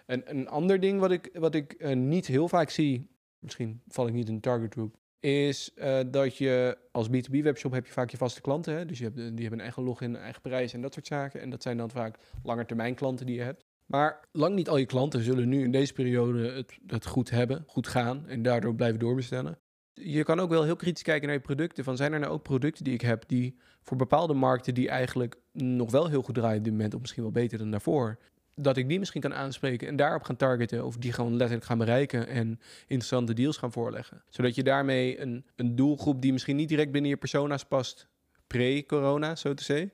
En 0.05 0.21
een 0.25 0.47
ander 0.47 0.79
ding 0.79 0.99
wat 0.99 1.11
ik, 1.11 1.29
wat 1.33 1.55
ik 1.55 1.75
uh, 1.77 1.95
niet 1.95 2.27
heel 2.27 2.47
vaak 2.47 2.69
zie, 2.69 3.09
misschien 3.39 3.81
val 3.87 4.07
ik 4.07 4.13
niet 4.13 4.27
in 4.27 4.35
de 4.35 4.41
target 4.41 4.73
group, 4.73 4.95
is 5.19 5.71
uh, 5.75 5.99
dat 6.07 6.37
je 6.37 6.77
als 6.91 7.07
B2B 7.07 7.41
webshop 7.41 7.71
heb 7.71 7.85
je 7.85 7.91
vaak 7.91 8.09
je 8.09 8.17
vaste 8.17 8.41
klanten. 8.41 8.73
Hè? 8.73 8.85
Dus 8.85 8.97
je 8.97 9.03
hebt, 9.03 9.15
die 9.15 9.25
hebben 9.25 9.51
een 9.51 9.59
eigen 9.59 9.83
login, 9.83 10.15
eigen 10.15 10.41
prijs 10.41 10.73
en 10.73 10.81
dat 10.81 10.93
soort 10.93 11.07
zaken. 11.07 11.41
En 11.41 11.49
dat 11.49 11.61
zijn 11.61 11.77
dan 11.77 11.89
vaak 11.89 12.17
langetermijn 12.43 12.95
klanten 12.95 13.25
die 13.25 13.35
je 13.35 13.41
hebt. 13.41 13.65
Maar 13.93 14.19
lang 14.31 14.55
niet 14.55 14.69
al 14.69 14.77
je 14.77 14.85
klanten 14.85 15.23
zullen 15.23 15.49
nu 15.49 15.63
in 15.63 15.71
deze 15.71 15.93
periode 15.93 16.65
het, 16.87 17.05
goed 17.05 17.29
hebben, 17.29 17.63
goed 17.67 17.87
gaan 17.87 18.27
en 18.27 18.41
daardoor 18.41 18.75
blijven 18.75 18.99
doorbestellen. 18.99 19.57
Je 19.93 20.23
kan 20.23 20.39
ook 20.39 20.49
wel 20.49 20.63
heel 20.63 20.75
kritisch 20.75 21.03
kijken 21.03 21.27
naar 21.27 21.35
je 21.35 21.43
producten. 21.43 21.83
Van 21.83 21.97
zijn 21.97 22.13
er 22.13 22.19
nou 22.19 22.31
ook 22.31 22.43
producten 22.43 22.83
die 22.83 22.93
ik 22.93 23.01
heb 23.01 23.23
die 23.27 23.57
voor 23.81 23.97
bepaalde 23.97 24.33
markten 24.33 24.73
die 24.73 24.89
eigenlijk 24.89 25.35
nog 25.51 25.91
wel 25.91 26.09
heel 26.09 26.21
goed 26.21 26.35
draaien 26.35 26.57
op 26.57 26.63
dit 26.63 26.73
moment, 26.73 26.93
of 26.93 27.01
misschien 27.01 27.23
wel 27.23 27.31
beter 27.31 27.57
dan 27.57 27.71
daarvoor, 27.71 28.19
dat 28.55 28.77
ik 28.77 28.89
die 28.89 28.99
misschien 28.99 29.21
kan 29.21 29.33
aanspreken 29.33 29.87
en 29.87 29.95
daarop 29.95 30.23
gaan 30.23 30.35
targeten 30.35 30.85
of 30.85 30.97
die 30.97 31.13
gewoon 31.13 31.35
letterlijk 31.35 31.65
gaan 31.65 31.77
bereiken 31.77 32.27
en 32.27 32.59
interessante 32.81 33.33
deals 33.33 33.57
gaan 33.57 33.71
voorleggen. 33.71 34.23
Zodat 34.29 34.55
je 34.55 34.63
daarmee 34.63 35.19
een, 35.19 35.45
een 35.55 35.75
doelgroep 35.75 36.21
die 36.21 36.31
misschien 36.31 36.55
niet 36.55 36.69
direct 36.69 36.91
binnen 36.91 37.09
je 37.09 37.17
persona's 37.17 37.65
past, 37.65 38.07
pre-corona, 38.47 39.35
zo 39.35 39.53
te 39.53 39.63
zeggen, 39.63 39.91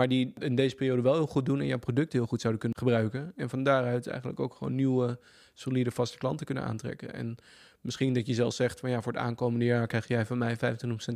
maar 0.00 0.08
die 0.08 0.32
in 0.38 0.54
deze 0.54 0.74
periode 0.74 1.02
wel 1.02 1.14
heel 1.14 1.26
goed 1.26 1.46
doen 1.46 1.60
en 1.60 1.66
jouw 1.66 1.78
product 1.78 2.12
heel 2.12 2.26
goed 2.26 2.40
zouden 2.40 2.60
kunnen 2.60 2.78
gebruiken. 2.78 3.32
En 3.36 3.48
van 3.48 3.62
daaruit 3.62 4.06
eigenlijk 4.06 4.40
ook 4.40 4.54
gewoon 4.54 4.74
nieuwe, 4.74 5.18
solide, 5.54 5.90
vaste 5.90 6.18
klanten 6.18 6.46
kunnen 6.46 6.64
aantrekken. 6.64 7.14
En 7.14 7.36
misschien 7.80 8.14
dat 8.14 8.26
je 8.26 8.34
zelf 8.34 8.54
zegt 8.54 8.80
van 8.80 8.90
ja, 8.90 9.02
voor 9.02 9.12
het 9.12 9.20
aankomende 9.20 9.64
jaar 9.64 9.86
krijg 9.86 10.08
jij 10.08 10.26
van 10.26 10.38
mij 10.38 10.56
25% 10.56 10.58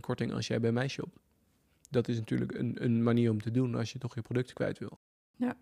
korting 0.00 0.32
als 0.32 0.46
jij 0.46 0.60
bij 0.60 0.72
mij 0.72 0.88
shopt. 0.88 1.18
Dat 1.90 2.08
is 2.08 2.18
natuurlijk 2.18 2.54
een, 2.54 2.84
een 2.84 3.02
manier 3.02 3.30
om 3.30 3.40
te 3.40 3.50
doen 3.50 3.74
als 3.74 3.92
je 3.92 3.98
toch 3.98 4.14
je 4.14 4.22
producten 4.22 4.54
kwijt 4.54 4.78
wil. 4.78 4.98
Ja. 5.36 5.56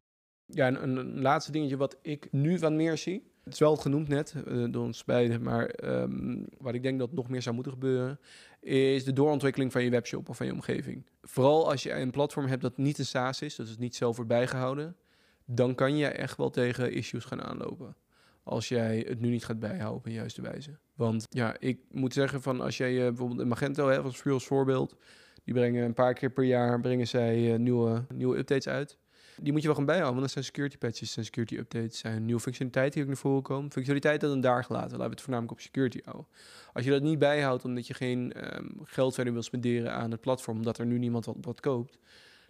Ja, 0.54 0.66
en 0.66 0.82
een, 0.82 1.20
laatste 1.20 1.52
dingetje 1.52 1.76
wat 1.76 1.98
ik 2.02 2.28
nu 2.30 2.58
van 2.58 2.76
meer 2.76 2.96
zie. 2.96 3.30
Het 3.44 3.52
is 3.52 3.58
wel 3.58 3.76
genoemd 3.76 4.08
net 4.08 4.34
uh, 4.48 4.66
door 4.70 4.84
ons 4.84 5.04
beiden, 5.04 5.42
maar 5.42 5.84
um, 5.84 6.46
wat 6.58 6.74
ik 6.74 6.82
denk 6.82 6.98
dat 6.98 7.12
nog 7.12 7.28
meer 7.28 7.42
zou 7.42 7.54
moeten 7.54 7.72
gebeuren, 7.72 8.20
is 8.60 9.04
de 9.04 9.12
doorontwikkeling 9.12 9.72
van 9.72 9.84
je 9.84 9.90
webshop 9.90 10.28
of 10.28 10.36
van 10.36 10.46
je 10.46 10.52
omgeving. 10.52 11.06
Vooral 11.22 11.70
als 11.70 11.82
je 11.82 11.92
een 11.92 12.10
platform 12.10 12.46
hebt 12.46 12.62
dat 12.62 12.76
niet 12.76 12.98
een 12.98 13.06
SaaS 13.06 13.42
is, 13.42 13.56
dat 13.56 13.66
is 13.66 13.78
niet 13.78 13.96
zelf 13.96 14.16
wordt 14.16 14.30
bijgehouden, 14.30 14.96
dan 15.44 15.74
kan 15.74 15.96
je 15.96 16.06
echt 16.06 16.36
wel 16.36 16.50
tegen 16.50 16.92
issues 16.92 17.24
gaan 17.24 17.42
aanlopen. 17.42 17.96
Als 18.42 18.68
jij 18.68 19.04
het 19.08 19.20
nu 19.20 19.30
niet 19.30 19.44
gaat 19.44 19.58
bijhouden 19.58 19.98
op 19.98 20.06
een 20.06 20.12
juiste 20.12 20.42
wijze. 20.42 20.78
Want 20.94 21.26
ja, 21.30 21.56
ik 21.58 21.80
moet 21.90 22.12
zeggen 22.12 22.42
van 22.42 22.60
als 22.60 22.76
jij 22.76 22.92
uh, 22.92 23.02
bijvoorbeeld 23.02 23.40
een 23.40 23.48
Magento 23.48 23.88
hebt 23.88 24.24
als, 24.24 24.44
voorbeeld, 24.44 24.96
die 25.44 25.54
brengen 25.54 25.84
een 25.84 25.94
paar 25.94 26.14
keer 26.14 26.30
per 26.30 26.44
jaar 26.44 26.80
brengen 26.80 27.06
zij 27.06 27.52
uh, 27.52 27.58
nieuwe, 27.58 28.04
nieuwe 28.14 28.38
updates 28.38 28.68
uit. 28.68 28.98
Die 29.40 29.52
moet 29.52 29.60
je 29.60 29.66
wel 29.66 29.76
gaan 29.76 29.86
bijhouden, 29.86 30.20
want 30.20 30.24
dat 30.24 30.32
zijn 30.32 30.44
security 30.44 30.78
patches 30.78 31.16
en 31.16 31.24
security 31.24 31.56
updates. 31.56 31.98
zijn 31.98 32.24
nieuwe 32.24 32.40
functionaliteiten 32.40 32.94
die 32.94 33.02
ook 33.02 33.14
naar 33.14 33.30
voren 33.30 33.42
komen. 33.42 33.72
Functionaliteiten 33.72 34.28
dan 34.28 34.40
daar 34.40 34.64
gelaten, 34.64 34.90
laten 34.90 35.04
we 35.04 35.10
het 35.10 35.20
voornamelijk 35.20 35.52
op 35.52 35.60
security 35.60 36.00
houden. 36.04 36.26
Als 36.72 36.84
je 36.84 36.90
dat 36.90 37.02
niet 37.02 37.18
bijhoudt 37.18 37.64
omdat 37.64 37.86
je 37.86 37.94
geen 37.94 38.54
um, 38.56 38.80
geld 38.82 39.14
verder 39.14 39.32
wil 39.32 39.42
spenderen 39.42 39.92
aan 39.92 40.10
het 40.10 40.20
platform, 40.20 40.56
omdat 40.56 40.78
er 40.78 40.86
nu 40.86 40.98
niemand 40.98 41.24
wat, 41.24 41.36
wat 41.40 41.60
koopt, 41.60 41.98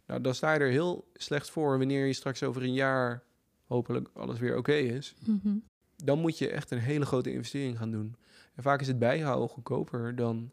nou, 0.06 0.20
dan 0.20 0.34
sta 0.34 0.52
je 0.52 0.60
er 0.60 0.70
heel 0.70 1.08
slecht 1.14 1.50
voor 1.50 1.78
wanneer 1.78 2.06
je 2.06 2.12
straks 2.12 2.42
over 2.42 2.62
een 2.62 2.74
jaar 2.74 3.22
hopelijk 3.66 4.08
alles 4.14 4.38
weer 4.38 4.50
oké 4.50 4.58
okay 4.58 4.80
is. 4.80 5.14
Mm 5.26 5.40
-hmm. 5.42 5.62
Dan 5.96 6.18
moet 6.18 6.38
je 6.38 6.48
echt 6.48 6.70
een 6.70 6.78
hele 6.78 7.06
grote 7.06 7.32
investering 7.32 7.78
gaan 7.78 7.90
doen. 7.90 8.16
En 8.54 8.62
vaak 8.62 8.80
is 8.80 8.86
het 8.86 8.98
bijhouden 8.98 9.48
goedkoper 9.48 10.16
dan 10.16 10.50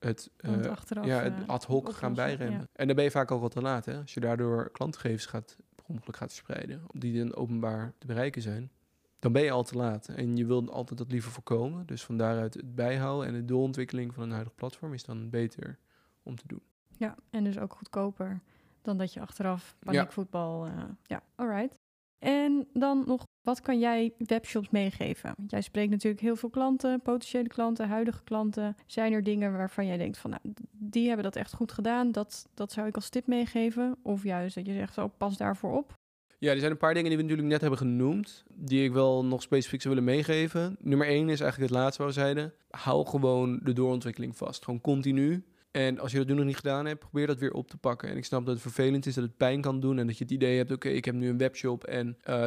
het, 0.00 0.30
uh, 0.40 0.66
achteraf, 0.66 1.06
ja, 1.06 1.22
het 1.22 1.34
ad 1.46 1.64
hoc 1.64 1.92
gaan 1.92 2.14
bijremmen. 2.14 2.60
ja. 2.60 2.66
En 2.72 2.86
dan 2.86 2.96
ben 2.96 3.04
je 3.04 3.10
vaak 3.10 3.30
ook 3.30 3.40
wat 3.40 3.50
te 3.50 3.60
laat. 3.60 3.84
Hè? 3.84 4.00
Als 4.00 4.14
je 4.14 4.20
daardoor 4.20 4.70
klantgegevens 4.70 5.26
gaat, 5.26 5.56
per 5.74 5.84
ongeluk 5.86 6.16
gaat 6.16 6.32
verspreiden, 6.32 6.82
die 6.92 7.18
dan 7.18 7.34
openbaar 7.34 7.92
te 7.98 8.06
bereiken 8.06 8.42
zijn, 8.42 8.70
dan 9.18 9.32
ben 9.32 9.42
je 9.42 9.50
al 9.50 9.62
te 9.62 9.76
laat. 9.76 10.08
En 10.08 10.36
je 10.36 10.46
wilt 10.46 10.70
altijd 10.70 10.98
dat 10.98 11.10
liever 11.12 11.30
voorkomen. 11.30 11.86
Dus 11.86 12.04
van 12.04 12.16
daaruit 12.16 12.54
het 12.54 12.74
bijhouden 12.74 13.28
en 13.28 13.34
de 13.34 13.44
doorontwikkeling 13.44 14.14
van 14.14 14.22
een 14.22 14.30
huidig 14.30 14.54
platform 14.54 14.94
is 14.94 15.04
dan 15.04 15.30
beter 15.30 15.78
om 16.22 16.36
te 16.36 16.46
doen. 16.46 16.62
Ja, 16.96 17.14
en 17.30 17.44
dus 17.44 17.58
ook 17.58 17.72
goedkoper 17.72 18.40
dan 18.82 18.96
dat 18.96 19.12
je 19.12 19.20
achteraf 19.20 19.76
paniekvoetbal... 19.78 20.66
Ja, 20.66 20.72
uh, 20.72 20.82
ja 21.02 21.22
alright. 21.34 21.79
En 22.20 22.68
dan 22.72 23.04
nog, 23.06 23.26
wat 23.42 23.60
kan 23.60 23.78
jij 23.78 24.12
webshops 24.18 24.70
meegeven? 24.70 25.32
Want 25.36 25.50
jij 25.50 25.60
spreekt 25.60 25.90
natuurlijk 25.90 26.22
heel 26.22 26.36
veel 26.36 26.50
klanten, 26.50 27.00
potentiële 27.00 27.48
klanten, 27.48 27.88
huidige 27.88 28.22
klanten. 28.24 28.76
Zijn 28.86 29.12
er 29.12 29.22
dingen 29.22 29.52
waarvan 29.52 29.86
jij 29.86 29.96
denkt 29.96 30.18
van, 30.18 30.30
nou, 30.30 30.42
die 30.72 31.06
hebben 31.06 31.24
dat 31.24 31.36
echt 31.36 31.54
goed 31.54 31.72
gedaan, 31.72 32.12
dat, 32.12 32.48
dat 32.54 32.72
zou 32.72 32.86
ik 32.86 32.94
als 32.94 33.08
tip 33.08 33.26
meegeven? 33.26 33.96
Of 34.02 34.22
juist 34.22 34.54
dat 34.54 34.66
je 34.66 34.72
zegt, 34.72 35.16
pas 35.16 35.36
daarvoor 35.36 35.76
op? 35.76 35.98
Ja, 36.38 36.52
er 36.52 36.58
zijn 36.58 36.70
een 36.70 36.76
paar 36.76 36.94
dingen 36.94 37.08
die 37.08 37.16
we 37.16 37.22
natuurlijk 37.22 37.52
net 37.52 37.60
hebben 37.60 37.78
genoemd, 37.78 38.44
die 38.54 38.84
ik 38.84 38.92
wel 38.92 39.24
nog 39.24 39.42
specifiek 39.42 39.82
zou 39.82 39.94
willen 39.94 40.10
meegeven. 40.10 40.76
Nummer 40.80 41.06
één 41.06 41.28
is 41.28 41.40
eigenlijk 41.40 41.72
het 41.72 41.80
laatste 41.80 42.02
wat 42.02 42.14
we 42.14 42.20
zeiden. 42.20 42.52
Hou 42.70 43.06
gewoon 43.06 43.60
de 43.62 43.72
doorontwikkeling 43.72 44.36
vast. 44.36 44.64
Gewoon 44.64 44.80
continu. 44.80 45.44
En 45.70 45.98
als 45.98 46.12
je 46.12 46.18
dat 46.18 46.26
nu 46.26 46.34
nog 46.34 46.44
niet 46.44 46.56
gedaan 46.56 46.86
hebt, 46.86 47.00
probeer 47.00 47.26
dat 47.26 47.38
weer 47.38 47.52
op 47.52 47.68
te 47.68 47.76
pakken. 47.76 48.08
En 48.08 48.16
ik 48.16 48.24
snap 48.24 48.44
dat 48.44 48.54
het 48.54 48.62
vervelend 48.62 49.06
is, 49.06 49.14
dat 49.14 49.24
het 49.24 49.36
pijn 49.36 49.60
kan 49.60 49.80
doen. 49.80 49.98
En 49.98 50.06
dat 50.06 50.18
je 50.18 50.24
het 50.24 50.32
idee 50.32 50.56
hebt, 50.56 50.70
oké, 50.72 50.88
ik 50.88 51.04
heb 51.04 51.14
nu 51.14 51.28
een 51.28 51.38
webshop 51.38 51.84
en 51.84 52.18
uh, 52.28 52.44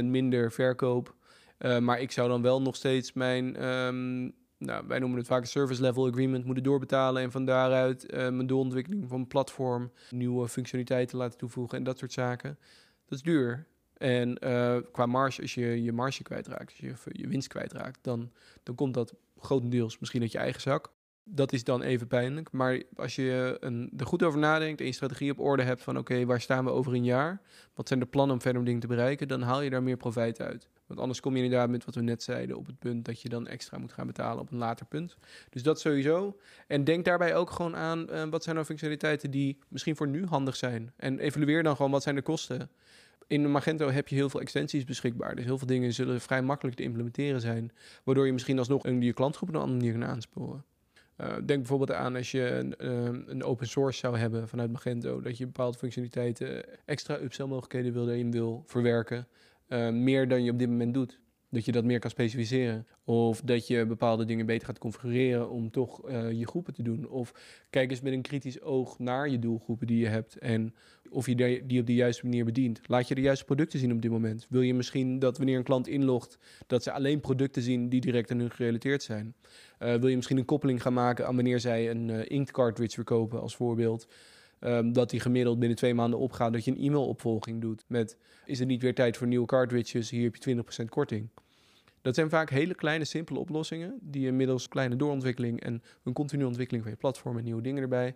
80% 0.00 0.04
minder 0.04 0.52
verkoop. 0.52 1.14
Uh, 1.58 1.78
maar 1.78 2.00
ik 2.00 2.12
zou 2.12 2.28
dan 2.28 2.42
wel 2.42 2.62
nog 2.62 2.76
steeds 2.76 3.12
mijn, 3.12 3.64
um, 3.64 4.32
nou, 4.58 4.86
wij 4.86 4.98
noemen 4.98 5.18
het 5.18 5.26
vaak 5.26 5.40
een 5.40 5.46
service 5.46 5.82
level 5.82 6.06
agreement, 6.06 6.44
moeten 6.44 6.64
doorbetalen. 6.64 7.22
En 7.22 7.30
van 7.30 7.44
daaruit 7.44 8.04
uh, 8.04 8.18
mijn 8.18 8.46
doorontwikkeling 8.46 9.08
van 9.08 9.26
platform, 9.26 9.92
nieuwe 10.10 10.48
functionaliteiten 10.48 11.18
laten 11.18 11.38
toevoegen 11.38 11.78
en 11.78 11.84
dat 11.84 11.98
soort 11.98 12.12
zaken. 12.12 12.58
Dat 13.04 13.18
is 13.18 13.22
duur. 13.22 13.66
En 13.96 14.38
qua 14.92 15.06
marge, 15.06 15.42
als 15.42 15.54
je 15.54 15.82
je 15.82 15.92
marge 15.92 16.22
kwijtraakt, 16.22 16.66
als 16.66 16.76
je 16.76 16.94
je 17.12 17.28
winst 17.28 17.48
kwijtraakt, 17.48 17.98
dan, 18.02 18.30
dan 18.62 18.74
komt 18.74 18.94
dat 18.94 19.14
grotendeels 19.38 19.98
misschien 19.98 20.22
uit 20.22 20.32
je 20.32 20.38
eigen 20.38 20.60
zak 20.60 20.90
dat 21.30 21.52
is 21.52 21.64
dan 21.64 21.82
even 21.82 22.06
pijnlijk. 22.06 22.52
Maar 22.52 22.82
als 22.96 23.14
je 23.16 23.56
een, 23.60 23.92
er 23.96 24.06
goed 24.06 24.22
over 24.22 24.38
nadenkt 24.38 24.80
en 24.80 24.86
je 24.86 24.92
strategie 24.92 25.30
op 25.30 25.40
orde 25.40 25.62
hebt 25.62 25.82
van 25.82 25.98
oké, 25.98 26.24
waar 26.24 26.40
staan 26.40 26.64
we 26.64 26.70
over 26.70 26.94
een 26.94 27.04
jaar? 27.04 27.40
Wat 27.74 27.88
zijn 27.88 28.00
de 28.00 28.06
plannen 28.06 28.34
om 28.34 28.42
verder 28.42 28.58
om 28.58 28.64
dingen 28.66 28.80
te 28.80 28.86
bereiken? 28.86 29.28
Dan 29.28 29.42
haal 29.42 29.60
je 29.60 29.70
daar 29.70 29.82
meer 29.82 29.96
profijt 29.96 30.40
uit. 30.40 30.68
Want 30.86 31.00
anders 31.00 31.20
kom 31.20 31.36
je 31.36 31.42
inderdaad 31.42 31.70
met 31.70 31.84
wat 31.84 31.94
we 31.94 32.00
net 32.00 32.22
zeiden 32.22 32.56
op 32.56 32.66
het 32.66 32.78
punt 32.78 33.04
dat 33.04 33.22
je 33.22 33.28
dan 33.28 33.46
extra 33.46 33.78
moet 33.78 33.92
gaan 33.92 34.06
betalen 34.06 34.40
op 34.40 34.50
een 34.50 34.58
later 34.58 34.86
punt. 34.86 35.16
Dus 35.50 35.62
dat 35.62 35.80
sowieso. 35.80 36.36
En 36.66 36.84
denk 36.84 37.04
daarbij 37.04 37.34
ook 37.34 37.50
gewoon 37.50 37.76
aan 37.76 38.06
uh, 38.10 38.24
wat 38.24 38.42
zijn 38.42 38.54
nou 38.54 38.66
functionaliteiten 38.66 39.30
die 39.30 39.58
misschien 39.68 39.96
voor 39.96 40.08
nu 40.08 40.26
handig 40.26 40.56
zijn. 40.56 40.92
En 40.96 41.18
evalueer 41.18 41.62
dan 41.62 41.76
gewoon 41.76 41.90
wat 41.90 42.02
zijn 42.02 42.14
de 42.14 42.22
kosten. 42.22 42.70
In 43.26 43.50
Magento 43.50 43.90
heb 43.90 44.08
je 44.08 44.14
heel 44.14 44.30
veel 44.30 44.40
extensies 44.40 44.84
beschikbaar. 44.84 45.34
Dus 45.34 45.44
heel 45.44 45.58
veel 45.58 45.66
dingen 45.66 45.92
zullen 45.92 46.20
vrij 46.20 46.42
makkelijk 46.42 46.76
te 46.76 46.82
implementeren 46.82 47.40
zijn. 47.40 47.72
Waardoor 48.04 48.26
je 48.26 48.32
misschien 48.32 48.58
alsnog 48.58 48.84
een, 48.84 49.00
je 49.00 49.12
klantgroep 49.12 49.48
op 49.48 49.54
een 49.54 49.60
andere 49.60 49.78
manier 49.78 49.98
kan 49.98 50.08
aansporen. 50.08 50.64
Uh, 51.20 51.26
denk 51.32 51.46
bijvoorbeeld 51.46 51.92
aan 51.92 52.16
als 52.16 52.30
je 52.30 52.50
een, 52.50 52.74
uh, 52.78 53.20
een, 53.26 53.44
open 53.44 53.66
source 53.66 53.98
zou 53.98 54.18
hebben 54.18 54.48
vanuit 54.48 54.72
Magento, 54.72 55.20
dat 55.20 55.38
je 55.38 55.46
bepaalde 55.46 55.78
functionaliteiten, 55.78 56.64
extra 56.86 57.20
upsell 57.20 57.46
mogelijkheden 57.46 57.92
wil, 57.92 58.08
in 58.08 58.30
wil 58.30 58.62
verwerken, 58.66 59.26
meer 59.92 60.28
dan 60.28 60.44
je 60.44 60.50
op 60.50 60.58
dit 60.58 60.68
moment 60.68 60.94
doet. 60.94 61.20
Dat 61.50 61.64
je 61.64 61.72
dat 61.72 61.84
meer 61.84 61.98
kan 61.98 62.10
specificeren. 62.10 62.86
Of 63.04 63.40
dat 63.40 63.66
je 63.66 63.86
bepaalde 63.86 64.24
dingen 64.24 64.46
beter 64.46 64.66
gaat 64.66 64.78
configureren 64.78 65.50
om 65.50 65.70
toch 65.70 66.10
je 66.10 66.46
groepen 66.46 66.74
te 66.74 66.82
doen. 66.82 67.08
Of 67.08 67.32
kijk 67.70 67.90
eens 67.90 68.00
met 68.00 68.12
een 68.12 68.22
kritisch 68.22 68.60
oog 68.60 68.98
naar 68.98 69.28
je 69.28 69.38
doelgroepen 69.38 69.86
die 69.86 69.98
je 69.98 70.08
hebt. 70.08 70.38
En 70.38 70.74
of 71.10 71.26
je 71.26 71.64
die 71.66 71.80
op 71.80 71.86
de 71.86 71.94
juiste 71.94 72.24
manier 72.24 72.44
bedient. 72.44 72.80
Laat 72.86 73.08
je 73.08 73.14
de 73.14 73.20
juiste 73.20 73.44
producten 73.44 73.78
zien 73.78 73.92
op 73.92 74.02
dit 74.02 74.10
moment. 74.10 74.46
Wil 74.48 74.60
je 74.60 74.74
misschien 74.74 75.18
dat 75.18 75.36
wanneer 75.36 75.56
een 75.56 75.62
klant 75.62 75.88
inlogt, 75.88 76.38
dat 76.66 76.82
ze 76.82 76.92
alleen 76.92 77.20
producten 77.20 77.62
zien 77.62 77.88
die 77.88 78.00
direct 78.00 78.30
aan 78.30 78.38
hun 78.38 78.50
gerelateerd 78.50 79.02
zijn? 79.02 79.34
Uh, 79.78 79.94
wil 79.94 80.08
je 80.08 80.16
misschien 80.16 80.38
een 80.38 80.44
koppeling 80.44 80.82
gaan 80.82 80.92
maken 80.92 81.26
aan 81.26 81.34
wanneer 81.34 81.60
zij 81.60 81.90
een 81.90 82.08
uh, 82.08 82.20
inkt 82.24 82.50
cartridge 82.50 82.94
verkopen 82.94 83.40
als 83.40 83.56
voorbeeld? 83.56 84.08
Um, 84.60 84.92
dat 84.92 85.10
die 85.10 85.20
gemiddeld 85.20 85.58
binnen 85.58 85.76
twee 85.76 85.94
maanden 85.94 86.18
opgaat, 86.18 86.52
dat 86.52 86.64
je 86.64 86.70
een 86.70 86.82
e-mailopvolging 86.82 87.60
doet 87.60 87.84
met 87.86 88.16
is 88.44 88.58
het 88.58 88.68
niet 88.68 88.82
weer 88.82 88.94
tijd 88.94 89.16
voor 89.16 89.26
nieuwe 89.26 89.46
cartridges, 89.46 90.10
hier 90.10 90.24
heb 90.24 90.36
je 90.36 90.82
20% 90.82 90.84
korting. 90.88 91.28
Dat 92.02 92.14
zijn 92.14 92.30
vaak 92.30 92.50
hele 92.50 92.74
kleine, 92.74 93.04
simpele 93.04 93.38
oplossingen 93.38 93.98
die 94.00 94.22
je 94.22 94.32
middels 94.32 94.68
kleine 94.68 94.96
doorontwikkeling 94.96 95.60
en 95.60 95.82
een 96.04 96.12
continue 96.12 96.46
ontwikkeling 96.46 96.84
van 96.84 96.92
je 96.92 96.98
platform 96.98 97.38
en 97.38 97.44
nieuwe 97.44 97.62
dingen 97.62 97.82
erbij 97.82 98.14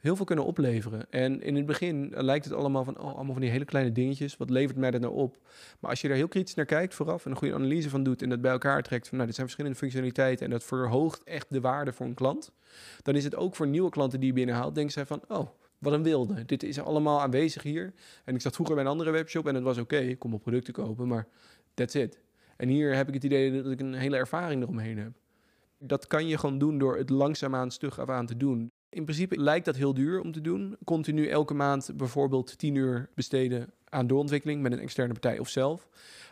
heel 0.00 0.16
veel 0.16 0.24
kunnen 0.24 0.44
opleveren. 0.44 1.06
En 1.10 1.42
in 1.42 1.56
het 1.56 1.66
begin 1.66 2.12
lijkt 2.16 2.44
het 2.44 2.54
allemaal 2.54 2.84
van, 2.84 2.98
oh, 2.98 3.14
allemaal 3.14 3.32
van 3.32 3.40
die 3.40 3.50
hele 3.50 3.64
kleine 3.64 3.92
dingetjes. 3.92 4.36
Wat 4.36 4.50
levert 4.50 4.78
mij 4.78 4.90
dat 4.90 5.00
nou 5.00 5.14
op? 5.14 5.36
Maar 5.80 5.90
als 5.90 6.00
je 6.00 6.08
daar 6.08 6.16
heel 6.16 6.28
kritisch 6.28 6.54
naar 6.54 6.64
kijkt 6.64 6.94
vooraf 6.94 7.24
en 7.24 7.30
een 7.30 7.36
goede 7.36 7.54
analyse 7.54 7.90
van 7.90 8.02
doet 8.02 8.22
en 8.22 8.28
dat 8.28 8.40
bij 8.40 8.52
elkaar 8.52 8.82
trekt, 8.82 9.08
van 9.08 9.14
nou, 9.14 9.26
dit 9.26 9.34
zijn 9.34 9.46
verschillende 9.46 9.78
functionaliteiten 9.78 10.44
en 10.44 10.50
dat 10.50 10.64
verhoogt 10.64 11.22
echt 11.24 11.46
de 11.50 11.60
waarde 11.60 11.92
voor 11.92 12.06
een 12.06 12.14
klant, 12.14 12.52
dan 13.02 13.14
is 13.16 13.24
het 13.24 13.36
ook 13.36 13.56
voor 13.56 13.66
nieuwe 13.66 13.90
klanten 13.90 14.20
die 14.20 14.28
je 14.28 14.34
binnenhaalt, 14.34 14.74
denken 14.74 14.92
zij 14.92 15.06
van, 15.06 15.22
oh, 15.28 15.48
wat 15.78 15.92
een 15.92 16.02
wilde. 16.02 16.44
Dit 16.44 16.62
is 16.62 16.78
allemaal 16.78 17.20
aanwezig 17.20 17.62
hier. 17.62 17.92
En 18.24 18.34
ik 18.34 18.40
zat 18.40 18.54
vroeger 18.54 18.74
bij 18.74 18.84
een 18.84 18.90
andere 18.90 19.10
webshop 19.10 19.46
en 19.46 19.54
het 19.54 19.64
was 19.64 19.78
oké, 19.78 19.96
ik 19.96 20.18
kon 20.18 20.30
mijn 20.30 20.42
producten 20.42 20.72
kopen, 20.72 21.08
maar 21.08 21.26
that's 21.74 21.94
it. 21.94 22.20
En 22.56 22.68
hier 22.68 22.94
heb 22.94 23.08
ik 23.08 23.14
het 23.14 23.24
idee 23.24 23.62
dat 23.62 23.72
ik 23.72 23.80
een 23.80 23.94
hele 23.94 24.16
ervaring 24.16 24.62
eromheen 24.62 24.98
heb. 24.98 25.12
Dat 25.78 26.06
kan 26.06 26.26
je 26.26 26.38
gewoon 26.38 26.58
doen 26.58 26.78
door 26.78 26.96
het 26.96 27.10
langzaamaan 27.10 27.70
stug 27.70 27.98
af 27.98 28.08
aan 28.08 28.26
te 28.26 28.36
doen. 28.36 28.70
In 28.90 29.04
principe 29.04 29.40
lijkt 29.40 29.64
dat 29.64 29.76
heel 29.76 29.94
duur 29.94 30.20
om 30.20 30.32
te 30.32 30.40
doen. 30.40 30.76
Continu 30.84 31.28
elke 31.28 31.54
maand 31.54 31.90
bijvoorbeeld 31.94 32.58
10 32.58 32.74
uur 32.74 33.08
besteden 33.14 33.70
aan 33.88 34.06
doorontwikkeling 34.06 34.62
met 34.62 34.72
een 34.72 34.78
externe 34.78 35.12
partij 35.12 35.38
of 35.38 35.48
zelf. 35.48 35.88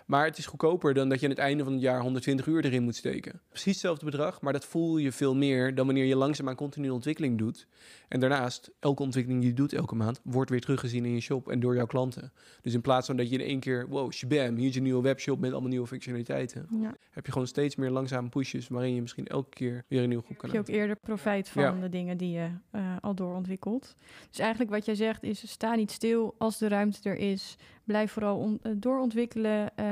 Maar 0.09 0.25
het 0.25 0.39
is 0.39 0.47
goedkoper 0.47 0.95
dan 0.95 1.09
dat 1.09 1.19
je 1.21 1.25
aan 1.25 1.33
het 1.33 1.41
einde 1.41 1.65
van 1.65 1.73
het 1.73 1.83
jaar 1.83 2.01
120 2.01 2.47
uur 2.47 2.65
erin 2.65 2.83
moet 2.83 2.97
steken. 2.97 3.41
Precies 3.49 3.73
hetzelfde 3.73 4.05
bedrag, 4.05 4.41
maar 4.41 4.53
dat 4.53 4.65
voel 4.65 4.97
je 4.97 5.13
veel 5.13 5.35
meer 5.35 5.75
dan 5.75 5.87
wanneer 5.87 6.05
je 6.05 6.17
langzaamaan 6.17 6.55
continu 6.55 6.91
ontwikkeling 6.91 7.39
doet. 7.39 7.67
En 8.09 8.21
daarnaast, 8.21 8.71
elke 8.81 9.03
ontwikkeling 9.03 9.41
die 9.41 9.51
je 9.51 9.57
doet 9.57 9.73
elke 9.73 9.95
maand, 9.95 10.21
wordt 10.25 10.51
weer 10.51 10.61
teruggezien 10.61 11.05
in 11.05 11.13
je 11.13 11.21
shop 11.21 11.49
en 11.49 11.61
door 11.61 11.75
jouw 11.75 11.87
klanten. 11.87 12.33
Dus 12.63 12.75
in 12.75 12.81
plaats 12.81 13.07
van 13.07 13.17
dat 13.17 13.31
je 13.31 13.39
in 13.39 13.47
één 13.47 13.61
keer, 13.61 13.89
wow, 13.89 14.13
shabam, 14.13 14.57
hier 14.57 14.69
is 14.69 14.77
een 14.77 14.83
nieuwe 14.83 15.03
webshop 15.03 15.39
met 15.41 15.53
allemaal 15.53 15.71
nieuwe 15.71 15.87
functionaliteiten. 15.87 16.67
Ja. 16.81 16.97
Heb 17.11 17.27
je 17.27 17.33
gewoon 17.33 17.47
steeds 17.47 17.77
meer 17.77 17.91
langzame 17.91 18.29
pushes 18.29 18.69
waarin 18.69 18.95
je 18.95 19.01
misschien 19.01 19.27
elke 19.27 19.51
keer 19.51 19.85
weer 19.89 20.03
een 20.03 20.09
nieuwe 20.09 20.25
groep 20.25 20.39
kan 20.39 20.51
Heb 20.51 20.67
je 20.67 20.73
ook 20.73 20.79
eerder 20.79 20.97
profijt 20.97 21.49
van 21.49 21.63
Ja. 21.63 21.73
de 21.73 21.89
dingen 21.89 22.17
die 22.17 22.31
je 22.31 22.49
eh, 22.71 22.97
al 23.01 23.15
doorontwikkelt. 23.15 23.97
Dus 24.31 24.39
eigenlijk 24.39 24.71
wat 24.71 24.85
jij 24.85 24.95
zegt 24.95 25.23
is, 25.23 25.51
sta 25.51 25.75
niet 25.75 25.91
stil 25.91 26.35
als 26.39 26.59
de 26.59 26.69
ruimte 26.69 27.09
er 27.09 27.17
is. 27.17 27.57
Blijf 27.89 28.13
vooral 28.13 28.59
eh, 28.63 28.73
doorontwikkelen. 28.77 29.77
Eh, 29.77 29.87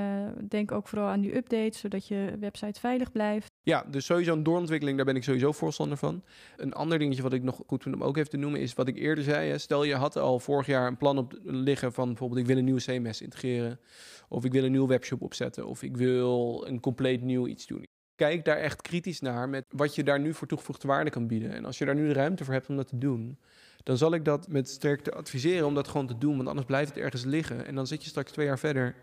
denk 0.48 0.72
ook 0.72 0.88
vooral 0.88 1.08
aan 1.08 1.20
die 1.20 1.36
updates, 1.36 1.78
zodat 1.78 2.08
je 2.08 2.36
website 2.40 2.80
veilig 2.80 3.12
blijft. 3.12 3.50
Ja, 3.62 3.84
dus 3.90 4.04
sowieso 4.04 4.32
een 4.32 4.42
doorontwikkeling, 4.42 4.96
daar 4.96 5.06
ben 5.06 5.16
ik 5.16 5.22
sowieso 5.22 5.52
voorstander 5.52 5.98
van. 5.98 6.22
Een 6.56 6.72
ander 6.72 6.98
dingetje 6.98 7.22
wat 7.22 7.32
ik 7.32 7.42
nog 7.42 7.62
goed 7.66 7.82
vind 7.82 7.94
om 7.94 8.02
ook 8.02 8.16
even 8.16 8.30
te 8.30 8.36
noemen 8.36 8.60
is 8.60 8.74
wat 8.74 8.88
ik 8.88 8.96
eerder 8.96 9.24
zei. 9.24 9.50
Hè. 9.50 9.58
Stel 9.58 9.84
je 9.84 9.94
had 9.94 10.16
al 10.16 10.40
vorig 10.40 10.66
jaar 10.66 10.86
een 10.86 10.96
plan 10.96 11.18
op 11.18 11.38
liggen 11.42 11.92
van 11.92 12.08
bijvoorbeeld 12.08 12.40
ik 12.40 12.46
wil 12.46 12.56
een 12.56 12.64
nieuwe 12.64 12.82
CMS 12.82 13.20
integreren. 13.20 13.80
Of 14.28 14.44
ik 14.44 14.52
wil 14.52 14.64
een 14.64 14.70
nieuwe 14.70 14.88
webshop 14.88 15.22
opzetten. 15.22 15.66
Of 15.66 15.82
ik 15.82 15.96
wil 15.96 16.64
een 16.66 16.80
compleet 16.80 17.22
nieuw 17.22 17.46
iets 17.46 17.66
doen. 17.66 17.84
Kijk 18.14 18.44
daar 18.44 18.56
echt 18.56 18.82
kritisch 18.82 19.20
naar 19.20 19.48
met 19.48 19.64
wat 19.68 19.94
je 19.94 20.04
daar 20.04 20.20
nu 20.20 20.34
voor 20.34 20.48
toegevoegde 20.48 20.88
waarde 20.88 21.10
kan 21.10 21.26
bieden. 21.26 21.52
En 21.52 21.64
als 21.64 21.78
je 21.78 21.84
daar 21.84 21.94
nu 21.94 22.06
de 22.06 22.12
ruimte 22.12 22.44
voor 22.44 22.54
hebt 22.54 22.68
om 22.68 22.76
dat 22.76 22.88
te 22.88 22.98
doen, 22.98 23.38
dan 23.86 23.96
zal 23.96 24.14
ik 24.14 24.24
dat 24.24 24.48
met 24.48 24.68
sterkte 24.68 25.12
adviseren 25.12 25.66
om 25.66 25.74
dat 25.74 25.88
gewoon 25.88 26.06
te 26.06 26.18
doen. 26.18 26.36
Want 26.36 26.48
anders 26.48 26.66
blijft 26.66 26.94
het 26.94 27.04
ergens 27.04 27.24
liggen. 27.24 27.66
En 27.66 27.74
dan 27.74 27.86
zit 27.86 28.02
je 28.02 28.08
straks 28.08 28.32
twee 28.32 28.46
jaar 28.46 28.58
verder. 28.58 28.94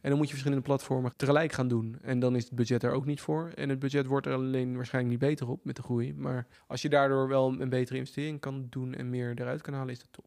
En 0.00 0.08
dan 0.08 0.16
moet 0.16 0.26
je 0.26 0.32
verschillende 0.32 0.64
platformen 0.64 1.16
tegelijk 1.16 1.52
gaan 1.52 1.68
doen. 1.68 1.98
En 2.02 2.18
dan 2.18 2.36
is 2.36 2.44
het 2.44 2.52
budget 2.52 2.82
er 2.82 2.90
ook 2.90 3.06
niet 3.06 3.20
voor. 3.20 3.50
En 3.54 3.68
het 3.68 3.78
budget 3.78 4.06
wordt 4.06 4.26
er 4.26 4.32
alleen 4.32 4.76
waarschijnlijk 4.76 5.20
niet 5.20 5.28
beter 5.28 5.48
op 5.48 5.64
met 5.64 5.76
de 5.76 5.82
groei. 5.82 6.14
Maar 6.14 6.46
als 6.66 6.82
je 6.82 6.88
daardoor 6.88 7.28
wel 7.28 7.60
een 7.60 7.68
betere 7.68 7.98
investering 7.98 8.40
kan 8.40 8.66
doen 8.70 8.94
en 8.94 9.10
meer 9.10 9.40
eruit 9.40 9.62
kan 9.62 9.74
halen, 9.74 9.92
is 9.92 9.98
dat 9.98 10.08
top. 10.10 10.26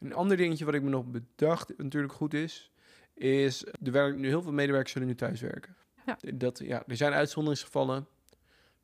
Een 0.00 0.14
ander 0.14 0.36
dingetje 0.36 0.64
wat 0.64 0.74
ik 0.74 0.82
me 0.82 0.90
nog 0.90 1.04
bedacht, 1.06 1.78
natuurlijk 1.78 2.12
goed 2.12 2.34
is, 2.34 2.72
is 3.14 3.64
de 3.80 3.90
werk, 3.90 4.16
nu 4.16 4.28
heel 4.28 4.42
veel 4.42 4.52
medewerkers 4.52 4.92
zullen 4.92 5.08
nu 5.08 5.14
thuiswerken. 5.14 5.76
Ja. 6.06 6.18
Dat, 6.34 6.58
ja, 6.58 6.82
er 6.86 6.96
zijn 6.96 7.12
uitzonderingsgevallen 7.12 8.06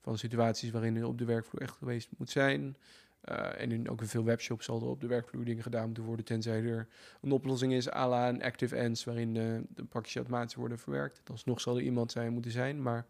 van 0.01 0.19
situaties 0.19 0.71
waarin 0.71 0.97
er 0.97 1.07
op 1.07 1.19
de 1.19 1.25
werkvloer 1.25 1.63
echt 1.63 1.77
geweest 1.77 2.09
moet 2.17 2.31
zijn. 2.31 2.77
Eh, 3.23 3.61
en 3.61 3.73
in 3.73 3.91
ook 3.91 4.01
in 4.01 4.07
veel 4.07 4.25
webshops 4.25 4.65
zal 4.65 4.81
er 4.81 4.87
op 4.87 5.01
de 5.01 5.07
werkvloer 5.07 5.45
dingen 5.45 5.63
gedaan 5.63 5.85
moeten 5.85 6.05
worden, 6.05 6.25
tenzij 6.25 6.63
er 6.63 6.89
een 7.21 7.33
oplossing 7.33 7.73
is 7.73 7.93
à 7.93 8.09
la 8.09 8.29
een 8.29 8.43
active 8.43 8.77
ends, 8.77 9.05
waarin 9.05 9.37
eh, 9.37 9.45
de 9.75 9.85
pakjes 9.85 10.17
automatisch 10.17 10.55
worden 10.55 10.79
verwerkt. 10.79 11.21
Alsnog 11.31 11.61
zal 11.61 11.77
er 11.77 11.83
iemand 11.83 12.13
zijn 12.13 12.33
moeten 12.33 12.51
zijn, 12.51 12.83
maar 12.83 13.07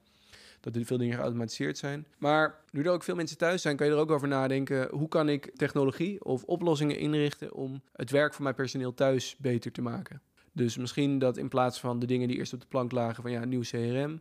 dat 0.60 0.76
er 0.76 0.84
veel 0.84 0.98
dingen 0.98 1.16
geautomatiseerd 1.16 1.78
zijn. 1.78 2.06
Maar 2.18 2.58
nu 2.70 2.82
er 2.82 2.90
ook 2.90 3.02
veel 3.02 3.14
mensen 3.14 3.38
thuis 3.38 3.62
zijn, 3.62 3.76
kan 3.76 3.86
je 3.86 3.92
er 3.92 3.98
ook 3.98 4.10
over 4.10 4.28
nadenken, 4.28 4.88
hoe 4.90 5.08
kan 5.08 5.28
ik 5.28 5.50
technologie 5.56 6.24
of 6.24 6.44
oplossingen 6.44 6.98
inrichten 6.98 7.54
om 7.54 7.82
het 7.92 8.10
werk 8.10 8.34
van 8.34 8.42
mijn 8.42 8.54
personeel 8.54 8.94
thuis 8.94 9.36
beter 9.38 9.72
te 9.72 9.82
maken. 9.82 10.20
Dus 10.52 10.76
misschien 10.76 11.18
dat 11.18 11.36
in 11.36 11.48
plaats 11.48 11.80
van 11.80 11.98
de 11.98 12.06
dingen 12.06 12.28
die 12.28 12.36
eerst 12.36 12.52
op 12.52 12.60
de 12.60 12.66
plank 12.66 12.92
lagen 12.92 13.22
van 13.22 13.32
ja, 13.32 13.44
nieuw 13.44 13.62
CRM, 13.62 14.20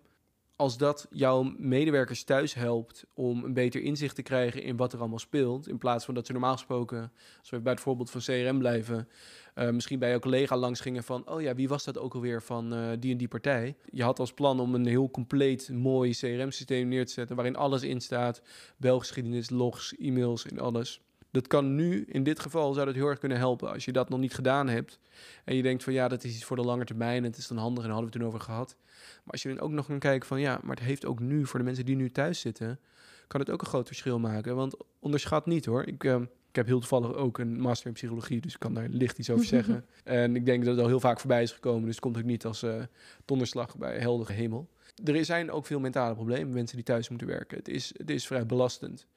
als 0.62 0.78
dat 0.78 1.08
jouw 1.12 1.54
medewerkers 1.58 2.24
thuis 2.24 2.54
helpt 2.54 3.06
om 3.13 3.43
een 3.43 3.54
beter 3.54 3.82
inzicht 3.82 4.15
te 4.15 4.21
krijgen 4.21 4.63
in 4.63 4.78
wat 4.78 4.93
er 4.93 5.00
allemaal 5.00 5.19
speelt, 5.19 5.67
in 5.67 5.78
plaats 5.78 6.06
van 6.06 6.13
dat 6.13 6.26
ze 6.26 6.32
normaal 6.32 6.54
gesproken, 6.54 7.12
als 7.39 7.50
we 7.50 7.60
bij 7.60 7.71
het 7.71 7.82
voorbeeld 7.82 8.10
van 8.12 8.21
CRM 8.21 8.58
blijven, 8.58 9.08
eh, 9.54 9.69
misschien 9.69 10.00
bij 10.00 10.10
jouw 10.10 10.19
collega 10.19 10.58
langs 10.58 10.80
gingen 10.80 11.04
van, 11.04 11.30
oh 11.30 11.41
ja, 11.41 11.56
wie 11.56 11.67
was 11.67 11.84
dat 11.84 11.97
ook 11.97 12.13
alweer 12.13 12.41
van 12.41 12.74
eh, 12.74 12.89
die 13.00 13.12
en 13.12 13.17
die 13.17 13.28
partij? 13.28 13.76
Je 13.91 14.04
had 14.04 14.19
als 14.19 14.34
plan 14.34 14.60
om 14.60 14.76
een 14.76 14.86
heel 14.86 15.12
compleet 15.12 15.69
mooi 15.69 16.12
CRM-systeem 16.12 16.88
neer 16.88 17.06
te 17.06 17.13
zetten 17.13 17.36
waarin 17.36 17.56
alles 17.56 17.84
in 17.84 18.02
staat, 18.02 18.41
belgeschiedenis, 18.78 19.50
logs, 19.50 19.95
e-mails 19.97 20.45
en 20.45 20.60
alles. 20.60 21.02
Dat 21.32 21.48
kan 21.48 21.76
nu, 21.76 22.06
in 22.08 22.24
dit 22.24 22.39
geval, 22.39 22.74
zou 22.74 22.86
dat 22.86 22.96
heel 22.96 23.08
erg 23.08 23.20
kunnen 23.20 23.38
helpen. 23.38 23.72
Als 23.72 23.86
je 23.86 23.91
dat 23.91 24.10
nog 24.10 24.20
niet 24.20 24.34
gedaan 24.34 24.67
hebt 24.67 25.00
en 25.46 25.56
je 25.56 25.62
denkt 25.62 25.84
van 25.84 25.94
ja, 25.94 26.08
dat 26.08 26.24
is 26.24 26.36
iets 26.36 26.44
voor 26.44 26.56
de 26.56 26.63
lange 26.63 26.86
termijn, 26.86 27.24
het 27.24 27.38
is 27.38 27.48
dan 27.48 27.58
handig 27.58 27.84
en 27.84 27.89
daar 27.89 27.98
hadden 27.98 28.12
we 28.12 28.17
het 28.17 28.28
toen 28.28 28.39
over 28.39 28.52
gehad. 28.52 28.76
Maar 29.24 29.34
als 29.34 29.41
je 29.41 29.50
dan 29.50 29.60
ook 29.60 29.72
nog 29.72 29.86
kan 29.86 30.00
kijken 30.00 30.28
van 30.28 30.39
ja, 30.39 30.60
maar 30.63 30.76
het 30.76 30.86
heeft 30.86 31.06
ook 31.06 31.20
nu, 31.20 31.46
voor 31.46 31.60
de 31.60 31.65
mensen 31.65 31.86
die 31.86 31.96
nu 31.96 32.12
thuis 32.12 32.39
zitten, 32.39 32.80
kan 33.28 33.39
het 33.39 33.50
ook 33.50 33.62
een 33.62 33.67
groot 33.67 33.88
verschil 33.88 34.20
maken. 34.20 34.56
Want 34.56 34.76
onderschat 35.00 35.46
niet 35.46 35.65
hoor. 35.65 35.84
Ik, 35.84 36.04
eh, 36.04 36.22
ik 36.50 36.56
heb 36.56 36.65
heel 36.65 36.80
toevallig 36.80 37.13
ook 37.13 37.38
een 37.38 37.60
master 37.60 37.88
in 37.88 37.94
psychologie, 37.94 38.41
dus 38.41 38.54
ik 38.54 38.60
kan 38.60 38.74
daar 38.74 38.88
licht 38.89 39.17
iets 39.17 39.30
over 39.30 39.46
zeggen. 39.58 39.86
en 40.04 40.36
ik 40.36 40.46
denk 40.46 40.63
dat 40.65 40.74
het 40.74 40.84
al 40.84 40.89
heel 40.89 41.00
vaak 41.00 41.20
voorbij 41.20 41.41
is 41.41 41.52
gekomen, 41.52 41.82
dus 41.82 41.91
het 41.96 42.00
komt 42.00 42.17
ook 42.17 42.24
niet 42.24 42.46
als 42.46 42.63
eh, 42.63 42.82
donderslag 43.26 43.78
bij 43.78 44.00
heldere 44.00 44.34
hemel. 44.34 44.70
Er 45.04 45.26
zijn 45.26 45.52
ook 45.52 45.65
veel 45.65 45.80
mentale 45.80 46.15
problemen, 46.15 46.54
mensen 46.54 46.76
die 46.76 46.86
thuis 46.86 47.10
moeten 47.10 47.28
werken. 47.28 47.58
Het 47.58 47.67
is, 47.67 47.94
het 47.98 48.10
is 48.10 48.28
vrij 48.28 48.46
belastend. 48.46 49.08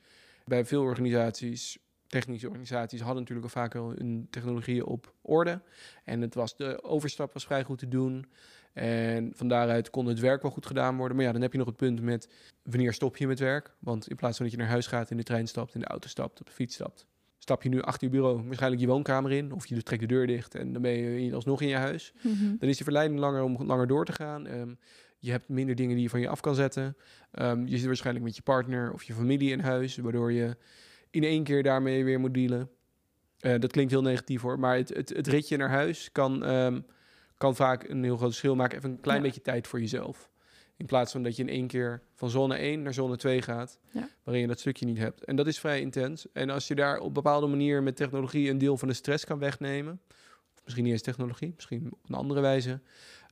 Bij 0.45 0.65
veel 0.65 0.83
organisaties, 0.83 1.79
technische 2.07 2.49
organisaties, 2.49 3.01
hadden 3.01 3.19
natuurlijk 3.19 3.47
al 3.47 3.63
vaak 3.63 3.73
hun 3.73 4.27
technologieën 4.31 4.85
op 4.85 5.15
orde. 5.23 5.61
En 6.05 6.21
het 6.21 6.35
was, 6.35 6.57
de 6.57 6.83
overstap 6.83 7.33
was 7.33 7.45
vrij 7.45 7.65
goed 7.65 7.79
te 7.79 7.89
doen. 7.89 8.27
En 8.73 9.33
van 9.35 9.49
daaruit 9.49 9.91
kon 9.91 10.07
het 10.07 10.21
werk 10.21 10.43
wel 10.43 10.51
goed 10.51 10.67
gedaan 10.67 10.97
worden. 10.97 11.17
Maar 11.17 11.27
ja, 11.27 11.33
dan 11.33 11.43
heb 11.43 11.53
je 11.53 11.59
nog 11.59 11.67
het 11.67 11.77
punt 11.77 12.01
met 12.01 12.29
wanneer 12.63 12.93
stop 12.93 13.17
je 13.17 13.27
met 13.27 13.39
werk? 13.39 13.75
Want 13.79 14.09
in 14.09 14.17
plaats 14.17 14.37
van 14.37 14.47
dat 14.47 14.55
je 14.55 14.61
naar 14.61 14.71
huis 14.71 14.87
gaat, 14.87 15.11
in 15.11 15.17
de 15.17 15.23
trein 15.23 15.47
stapt, 15.47 15.75
in 15.75 15.81
de 15.81 15.87
auto 15.87 16.09
stapt, 16.09 16.41
op 16.41 16.47
de 16.47 16.53
fiets 16.53 16.75
stapt, 16.75 17.07
stap 17.39 17.63
je 17.63 17.69
nu 17.69 17.83
achter 17.83 18.07
je 18.07 18.13
bureau 18.13 18.43
waarschijnlijk 18.43 18.83
je 18.83 18.89
woonkamer 18.89 19.33
in. 19.33 19.53
Of 19.53 19.67
je 19.67 19.83
trekt 19.83 20.01
de 20.01 20.09
deur 20.09 20.27
dicht 20.27 20.55
en 20.55 20.73
dan 20.73 20.83
ben 20.83 20.93
je 20.93 21.35
alsnog 21.35 21.61
in 21.61 21.69
je 21.69 21.77
huis. 21.77 22.13
Dan 22.59 22.69
is 22.69 22.77
de 22.77 22.85
verleiding 22.85 23.21
langer 23.21 23.43
om 23.43 23.65
langer 23.65 23.87
door 23.87 24.05
te 24.05 24.13
gaan. 24.13 24.47
Ehm, 24.47 24.75
je 25.19 25.31
hebt 25.31 25.49
minder 25.49 25.75
dingen 25.75 25.95
die 25.95 26.03
je 26.03 26.11
van 26.11 26.21
je 26.21 26.29
af 26.29 26.41
kan 26.41 26.55
zetten. 26.55 26.97
Ehm, 27.31 27.67
je 27.67 27.79
zit 27.79 27.87
waarschijnlijk 27.87 28.25
met 28.25 28.37
je 28.37 28.43
partner 28.43 28.93
of 28.93 29.03
je 29.03 29.13
familie 29.13 29.51
in 29.51 29.61
huis, 29.61 29.97
waardoor 29.97 30.33
je 30.33 30.57
in 31.15 31.25
één 31.25 31.45
keer 31.45 31.63
daarmee 31.63 32.05
weer 32.05 32.21
moet 32.21 32.35
dealen. 32.35 32.71
Eh, 33.41 33.59
dat 33.61 33.73
klinkt 33.73 33.91
heel 33.93 34.03
negatief 34.03 34.41
hoor, 34.43 34.59
maar 34.59 34.77
het, 34.77 34.89
het, 34.89 35.09
het 35.09 35.27
ritje 35.27 35.57
naar 35.57 35.69
huis 35.71 36.13
kan, 36.13 36.45
ehm, 36.45 36.81
kan 37.37 37.57
vaak 37.57 37.89
een 37.89 38.03
heel 38.05 38.17
groot 38.17 38.29
verschil 38.29 38.55
maken. 38.57 38.79
Even 38.79 38.91
een 38.91 39.01
klein 39.01 39.19
Ja. 39.19 39.25
beetje 39.25 39.41
tijd 39.41 39.67
voor 39.67 39.81
jezelf. 39.81 40.31
In 40.77 40.87
plaats 40.87 41.13
van 41.13 41.23
dat 41.23 41.37
je 41.37 41.43
in 41.43 41.49
één 41.49 41.67
keer 41.67 42.03
van 42.15 42.31
zone 42.31 42.59
1 42.63 42.83
naar 42.83 42.95
zone 42.95 43.17
2 43.17 43.43
gaat, 43.43 43.79
Ja. 43.91 44.09
waarin 44.23 44.43
je 44.43 44.49
dat 44.49 44.61
stukje 44.61 44.87
niet 44.87 44.99
hebt. 44.99 45.25
En 45.25 45.37
dat 45.37 45.47
is 45.47 45.59
vrij 45.61 45.81
intens. 45.81 46.27
En 46.33 46.51
als 46.51 46.69
je 46.69 46.75
daar 46.75 46.99
op 46.99 47.07
een 47.07 47.13
bepaalde 47.13 47.47
manier 47.47 47.83
met 47.83 47.97
technologie 47.97 48.51
een 48.51 48.59
deel 48.59 48.77
van 48.77 48.89
de 48.89 48.95
stress 48.95 49.25
kan 49.25 49.39
wegnemen, 49.39 50.01
of 50.55 50.61
misschien 50.65 50.85
niet 50.85 50.93
eens 50.93 51.03
technologie, 51.03 51.53
misschien 51.55 51.89
op 51.93 51.99
een 52.09 52.15
andere 52.15 52.41
wijze, 52.41 52.81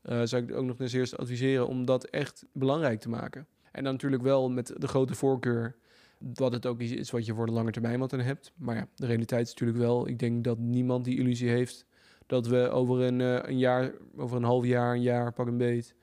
eh, 0.03 0.21
zou 0.25 0.43
ik 0.43 0.55
ook 0.55 0.65
nog 0.65 0.79
eens 0.81 0.93
eerst 0.93 1.17
adviseren 1.17 1.67
om 1.67 1.85
dat 1.85 2.05
echt 2.05 2.45
belangrijk 2.53 3.01
te 3.01 3.09
maken. 3.09 3.47
En 3.73 3.85
dan 3.85 3.93
natuurlijk 3.93 4.23
wel 4.23 4.51
met 4.51 4.73
de 4.77 4.89
grote 4.89 5.15
voorkeur 5.15 5.77
dat 6.23 6.53
het 6.53 6.67
ook 6.67 6.81
iets 6.81 6.93
is 6.93 7.11
wat 7.11 7.27
je 7.27 7.35
voor 7.35 7.47
de 7.47 7.53
lange 7.53 7.71
termijn 7.71 7.99
wat 7.99 8.13
aan 8.13 8.21
hebt. 8.21 8.53
Maar 8.57 8.77
ja, 8.77 8.89
de 8.95 9.07
realiteit 9.07 9.47
is 9.47 9.51
natuurlijk 9.51 9.79
wel, 9.79 10.09
ik 10.09 10.19
denk 10.19 10.45
dat 10.45 10.59
niemand 10.59 11.05
die 11.05 11.19
illusie 11.19 11.49
heeft 11.49 11.87
dat 12.27 12.47
we 12.47 12.69
over 12.69 13.01
een, 13.01 13.21
eh, 13.21 13.39
een 13.43 13.59
jaar, 13.59 13.93
over 14.17 14.37
een 14.37 14.45
half 14.45 14.65
jaar, 14.65 14.95
een 14.95 15.03
jaar, 15.03 15.33
pak 15.33 15.47
een 15.47 15.57
beet, 15.57 15.95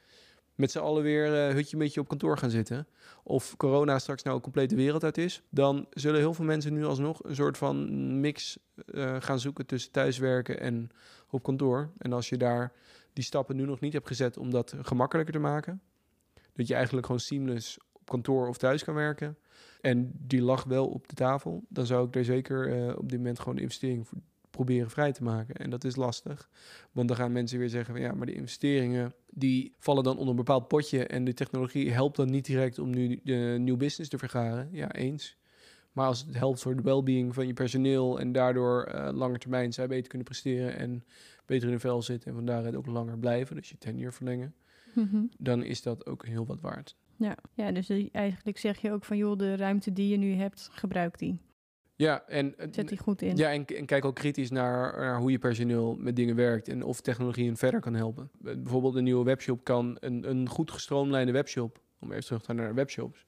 met 0.56 0.72
z'n 0.72 0.80
allen 0.80 1.04
weer 1.04 1.48
eh 1.48 1.54
hutje 1.54 1.78
beetje 1.78 2.00
op 2.00 2.08
kantoor 2.08 2.38
gaan 2.38 2.50
zitten. 2.50 2.88
Of 3.24 3.58
corona 3.58 4.00
straks 4.00 4.24
nou 4.24 4.36
een 4.36 4.42
complete 4.42 4.76
wereld 4.76 5.04
uit 5.04 5.18
is, 5.18 5.42
dan 5.50 5.88
zullen 5.92 6.20
heel 6.20 6.34
veel 6.34 6.46
mensen 6.46 6.74
nu 6.74 6.86
alsnog 6.86 7.24
een 7.24 7.36
soort 7.36 7.58
van 7.58 8.20
mix 8.20 8.58
eh, 8.76 9.16
gaan 9.20 9.40
zoeken 9.40 9.66
tussen 9.66 9.92
thuiswerken 9.92 10.60
en 10.60 10.90
op 11.30 11.44
kantoor. 11.44 11.90
En 11.98 12.14
als 12.14 12.30
je 12.30 12.38
daar 12.38 12.72
die 13.14 13.24
stappen 13.24 13.56
nu 13.56 13.66
nog 13.66 13.80
niet 13.80 13.94
hebt 13.94 14.08
gezet 14.08 14.38
om 14.38 14.52
dat 14.52 14.74
gemakkelijker 14.82 15.34
te 15.34 15.40
maken, 15.40 15.82
dat 16.54 16.68
je 16.68 16.74
eigenlijk 16.74 17.06
gewoon 17.06 17.22
seamless 17.22 17.78
kantoor 18.10 18.48
of 18.48 18.58
thuis 18.58 18.84
kan 18.84 18.94
werken, 18.94 19.38
en 19.82 20.12
die 20.28 20.42
lag 20.42 20.64
wel 20.64 20.88
op 20.88 21.08
de 21.08 21.16
tafel, 21.16 21.64
dan 21.70 21.86
zou 21.86 22.06
ik 22.06 22.14
daar 22.14 22.24
zeker 22.24 22.88
eh, 22.88 22.98
op 22.98 23.10
dit 23.10 23.18
moment 23.18 23.40
gewoon 23.40 23.56
de 23.56 23.62
investering 23.62 24.08
voor 24.08 24.18
proberen 24.50 24.90
vrij 24.90 25.12
te 25.12 25.24
maken. 25.24 25.56
En 25.56 25.70
dat 25.70 25.84
is 25.84 25.96
lastig, 25.96 26.50
want 26.92 27.08
dan 27.08 27.18
gaan 27.18 27.32
mensen 27.32 27.60
weer 27.60 27.70
zeggen 27.70 27.94
van 27.94 28.04
ja, 28.04 28.14
maar 28.14 28.26
de 28.26 28.34
investeringen 28.34 29.14
die 29.32 29.74
vallen 29.78 30.04
dan 30.04 30.14
onder 30.14 30.30
een 30.30 30.36
bepaald 30.36 30.68
potje 30.68 31.06
en 31.08 31.24
de 31.24 31.34
technologie 31.34 31.92
helpt 31.92 32.16
dan 32.16 32.30
niet 32.30 32.46
direct 32.46 32.80
om 32.80 32.90
nu 32.90 33.20
de 33.24 33.56
nieuw 33.60 33.78
business 33.78 34.10
te 34.10 34.18
vergaren. 34.18 34.70
Ja, 34.72 34.92
eens. 34.92 35.38
Maar 35.92 36.08
als 36.08 36.26
het 36.26 36.36
helpt 36.36 36.62
voor 36.62 36.76
de 36.76 36.82
well-being 36.82 37.34
van 37.34 37.48
je 37.48 37.54
personeel 37.54 38.20
en 38.20 38.32
daardoor 38.32 38.92
uh, 38.94 39.10
langer 39.14 39.40
termijn 39.40 39.74
zij 39.74 39.88
beter 39.88 40.08
kunnen 40.08 40.28
presteren 40.28 40.78
en 40.78 41.04
beter 41.46 41.68
in 41.68 41.74
de 41.74 41.80
vel 41.80 42.02
zitten 42.02 42.30
en 42.30 42.36
van 42.36 42.46
daaruit 42.46 42.76
ook 42.76 42.86
langer 42.86 43.18
blijven, 43.18 43.56
dus 43.56 43.70
je 43.70 43.78
tenure 43.78 44.12
verlengen, 44.12 44.54
Mhm. 44.94 45.24
dan 45.38 45.64
is 45.64 45.82
dat 45.82 46.06
ook 46.06 46.26
heel 46.26 46.46
wat 46.46 46.62
waard. 46.62 46.96
Ja, 47.20 47.38
ja 47.54 47.72
dus 47.72 47.88
die- 47.88 48.10
eigenlijk 48.12 48.58
zeg 48.58 48.78
je 48.82 48.92
ook 48.92 49.06
van 49.06 49.18
joh, 49.18 49.38
de 49.38 49.56
ruimte 49.56 49.94
die 49.94 50.08
je 50.08 50.18
nu 50.18 50.34
hebt, 50.34 50.70
gebruik 50.72 51.18
die. 51.18 51.38
Ja, 51.96 52.24
en, 52.28 52.58
eh, 52.58 52.68
Zet 52.72 52.88
die 52.90 52.98
goed 52.98 53.22
in. 53.22 53.36
ja, 53.36 53.52
en, 53.52 53.66
en 53.66 53.86
kijk 53.86 54.06
ook 54.06 54.16
kritisch 54.16 54.50
naar, 54.52 55.00
naar 55.00 55.18
hoe 55.20 55.32
je 55.32 55.40
personeel 55.40 55.96
met 55.96 56.16
dingen 56.16 56.36
werkt 56.36 56.68
en 56.68 56.84
of 56.84 57.02
technologie 57.02 57.46
hen 57.46 57.58
verder 57.58 57.80
kan 57.80 57.94
helpen. 57.94 58.30
Eh, 58.46 58.54
Bijvoorbeeld 58.56 58.96
een 58.96 59.04
nieuwe 59.04 59.24
webshop 59.24 59.64
kan 59.64 59.98
een, 60.00 60.30
een 60.30 60.50
goed 60.50 60.72
gestroomlijnde 60.72 61.32
webshop, 61.32 61.80
om 62.00 62.12
even 62.12 62.24
terug 62.26 62.40
te 62.40 62.46
gaan 62.46 62.56
naar 62.56 62.74
webshops, 62.74 63.26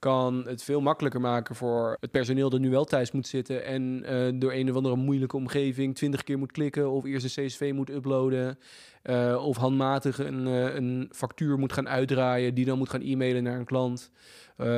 kan 0.00 0.44
het 0.46 0.62
veel 0.62 0.80
makkelijker 0.80 1.20
maken 1.20 1.54
voor 1.54 1.96
het 2.00 2.10
personeel 2.10 2.50
dat 2.50 2.60
nu 2.60 2.70
wel 2.70 2.84
thuis 2.84 3.10
moet 3.10 3.26
zitten 3.26 3.64
en 3.64 4.04
eh, 4.04 4.40
door 4.40 4.52
een 4.52 4.70
of 4.70 4.76
andere 4.76 4.96
moeilijke 4.96 5.36
omgeving 5.36 5.94
twintig 5.94 6.22
keer 6.24 6.38
moet 6.38 6.52
klikken 6.52 6.90
of 6.90 7.04
eerst 7.04 7.36
een 7.36 7.46
CSV 7.46 7.72
moet 7.74 7.90
uploaden 7.90 8.58
eh, 9.02 9.42
of 9.46 9.56
handmatig 9.56 10.18
een, 10.18 10.46
eh, 10.46 10.74
een 10.74 11.08
factuur 11.12 11.58
moet 11.58 11.72
gaan 11.72 11.88
uitdraaien 11.88 12.54
die 12.54 12.64
dan 12.64 12.78
moet 12.78 12.90
gaan 12.90 13.00
e-mailen 13.00 13.42
naar 13.42 13.58
een 13.58 13.64
klant. 13.64 14.10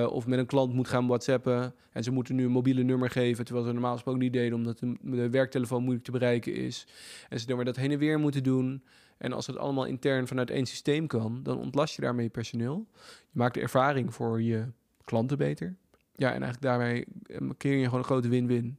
of 0.09 0.27
met 0.27 0.39
een 0.39 0.47
klant 0.47 0.73
moet 0.73 0.89
gaan 0.89 1.07
whatsappen. 1.07 1.75
En 1.93 2.03
ze 2.03 2.11
moeten 2.11 2.35
nu 2.35 2.45
een 2.45 2.51
mobiele 2.51 2.83
nummer 2.83 3.11
geven, 3.11 3.45
terwijl 3.45 3.67
ze 3.67 3.73
normaal 3.73 3.93
gesproken 3.93 4.21
niet 4.21 4.33
deden, 4.33 4.55
omdat 4.59 4.79
de, 4.79 5.31
werktelefoon 5.31 5.83
moeilijk 5.83 6.05
te 6.05 6.11
bereiken 6.11 6.55
is. 6.55 6.87
En 7.29 7.41
ze 7.41 7.47
dan 7.47 7.57
weer 7.57 7.65
dat 7.65 7.77
heen 7.77 7.91
en 7.91 7.99
weer 7.99 8.19
moeten 8.19 8.43
doen. 8.43 8.83
En 9.19 9.33
als 9.33 9.47
het 9.47 9.57
allemaal 9.57 9.85
intern 9.85 10.27
vanuit 10.27 10.51
één 10.51 10.67
systeem 10.67 11.07
kan, 11.07 11.41
dan 11.43 11.59
ontlast 11.59 11.95
je 11.97 12.03
daarmee 12.03 12.29
personeel. 12.29 12.87
Je 13.31 13.39
maakt 13.39 13.55
de 13.55 13.61
ervaring 13.61 14.15
voor 14.15 14.43
je 14.43 14.67
klanten 15.05 15.39
beter. 15.39 15.77
Ja, 16.13 16.33
en 16.33 16.43
eigenlijk 16.43 16.63
daarmee 16.63 17.05
eh, 17.27 17.49
creëer 17.59 17.79
je 17.79 17.85
gewoon 17.85 17.99
een 17.99 18.05
grote 18.05 18.29
win-win. 18.29 18.79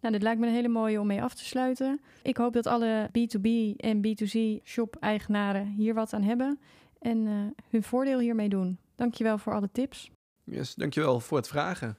Nou, 0.00 0.14
dit 0.14 0.22
lijkt 0.22 0.40
me 0.40 0.46
een 0.46 0.52
hele 0.52 0.68
mooie 0.68 1.00
om 1.00 1.06
mee 1.06 1.22
af 1.22 1.34
te 1.34 1.44
sluiten. 1.44 2.00
Ik 2.22 2.36
hoop 2.36 2.52
dat 2.52 2.66
alle 2.66 3.08
B2B 3.08 3.76
en 3.76 4.06
B2C 4.06 4.62
shop-eigenaren 4.64 5.66
hier 5.66 5.94
wat 5.94 6.12
aan 6.12 6.22
hebben 6.22 6.58
en 6.98 7.26
eh, 7.26 7.62
hun 7.70 7.82
voordeel 7.82 8.18
hiermee 8.18 8.48
doen. 8.48 8.78
Dankjewel 8.94 9.38
voor 9.38 9.54
alle 9.54 9.68
tips. 9.72 10.10
Yes, 10.44 10.74
dankjewel 10.74 11.20
voor 11.20 11.36
het 11.36 11.48
vragen. 11.48 11.98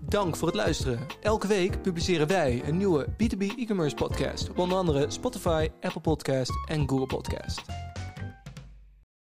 Dank 0.00 0.36
voor 0.36 0.48
het 0.48 0.56
luisteren. 0.56 1.06
Elke 1.20 1.46
week 1.46 1.82
publiceren 1.82 2.26
wij 2.26 2.62
een 2.64 2.76
nieuwe 2.76 3.06
B2B 3.06 3.56
e-commerce 3.56 3.94
podcast 3.96 4.50
op 4.50 4.58
onder 4.58 4.78
andere 4.78 5.10
Spotify, 5.10 5.68
Apple 5.80 6.00
Podcast 6.00 6.50
en 6.68 6.88
Google 6.88 7.06
Podcast. 7.06 7.89